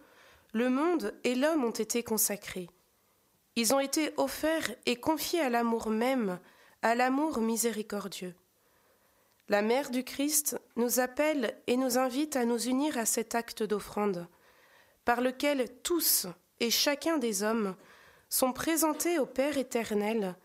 le 0.53 0.71
monde 0.71 1.13
et 1.25 1.35
l'homme 1.35 1.65
ont 1.65 1.73
été 1.73 2.05
consacrés. 2.05 2.71
Ils 3.57 3.75
ont 3.75 3.81
été 3.81 4.13
offerts 4.19 4.71
et 4.87 4.95
confiés 4.95 5.41
à 5.41 5.51
l'amour 5.51 5.91
même, 5.91 6.39
à 6.81 6.95
l'amour 6.95 7.41
miséricordieux. 7.41 8.37
La 9.49 9.63
Mère 9.63 9.91
du 9.91 10.05
Christ 10.05 10.57
nous 10.77 11.01
appelle 11.01 11.61
et 11.67 11.77
nous 11.77 11.99
invite 11.99 12.37
à 12.37 12.45
nous 12.45 12.69
unir 12.69 12.97
à 12.99 13.05
cet 13.05 13.35
acte 13.35 13.65
d'offrande, 13.65 14.29
par 15.05 15.23
lequel 15.23 15.69
tous 15.83 16.29
et 16.61 16.71
chacun 16.71 17.19
des 17.19 17.43
hommes 17.43 17.75
sont 18.29 18.53
présentés 18.53 19.19
au 19.19 19.27
Père 19.27 19.59
éternel 19.59 20.37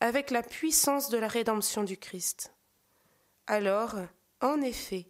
avec 0.00 0.32
la 0.32 0.42
puissance 0.42 1.10
de 1.10 1.18
la 1.18 1.28
rédemption 1.28 1.84
du 1.84 1.96
Christ. 1.96 2.52
Alors, 3.46 3.94
en 4.40 4.60
effet, 4.62 5.06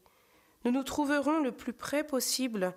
nous 0.64 0.72
nous 0.72 0.82
trouverons 0.82 1.40
le 1.40 1.52
plus 1.52 1.72
près 1.72 2.04
possible 2.04 2.74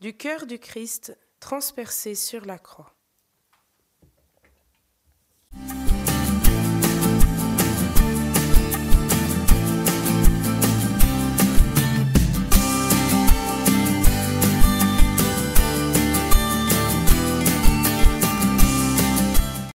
du 0.00 0.16
cœur 0.16 0.46
du 0.46 0.58
Christ 0.58 1.18
transpercé 1.40 2.14
sur 2.14 2.44
la 2.44 2.58
croix. 2.58 2.93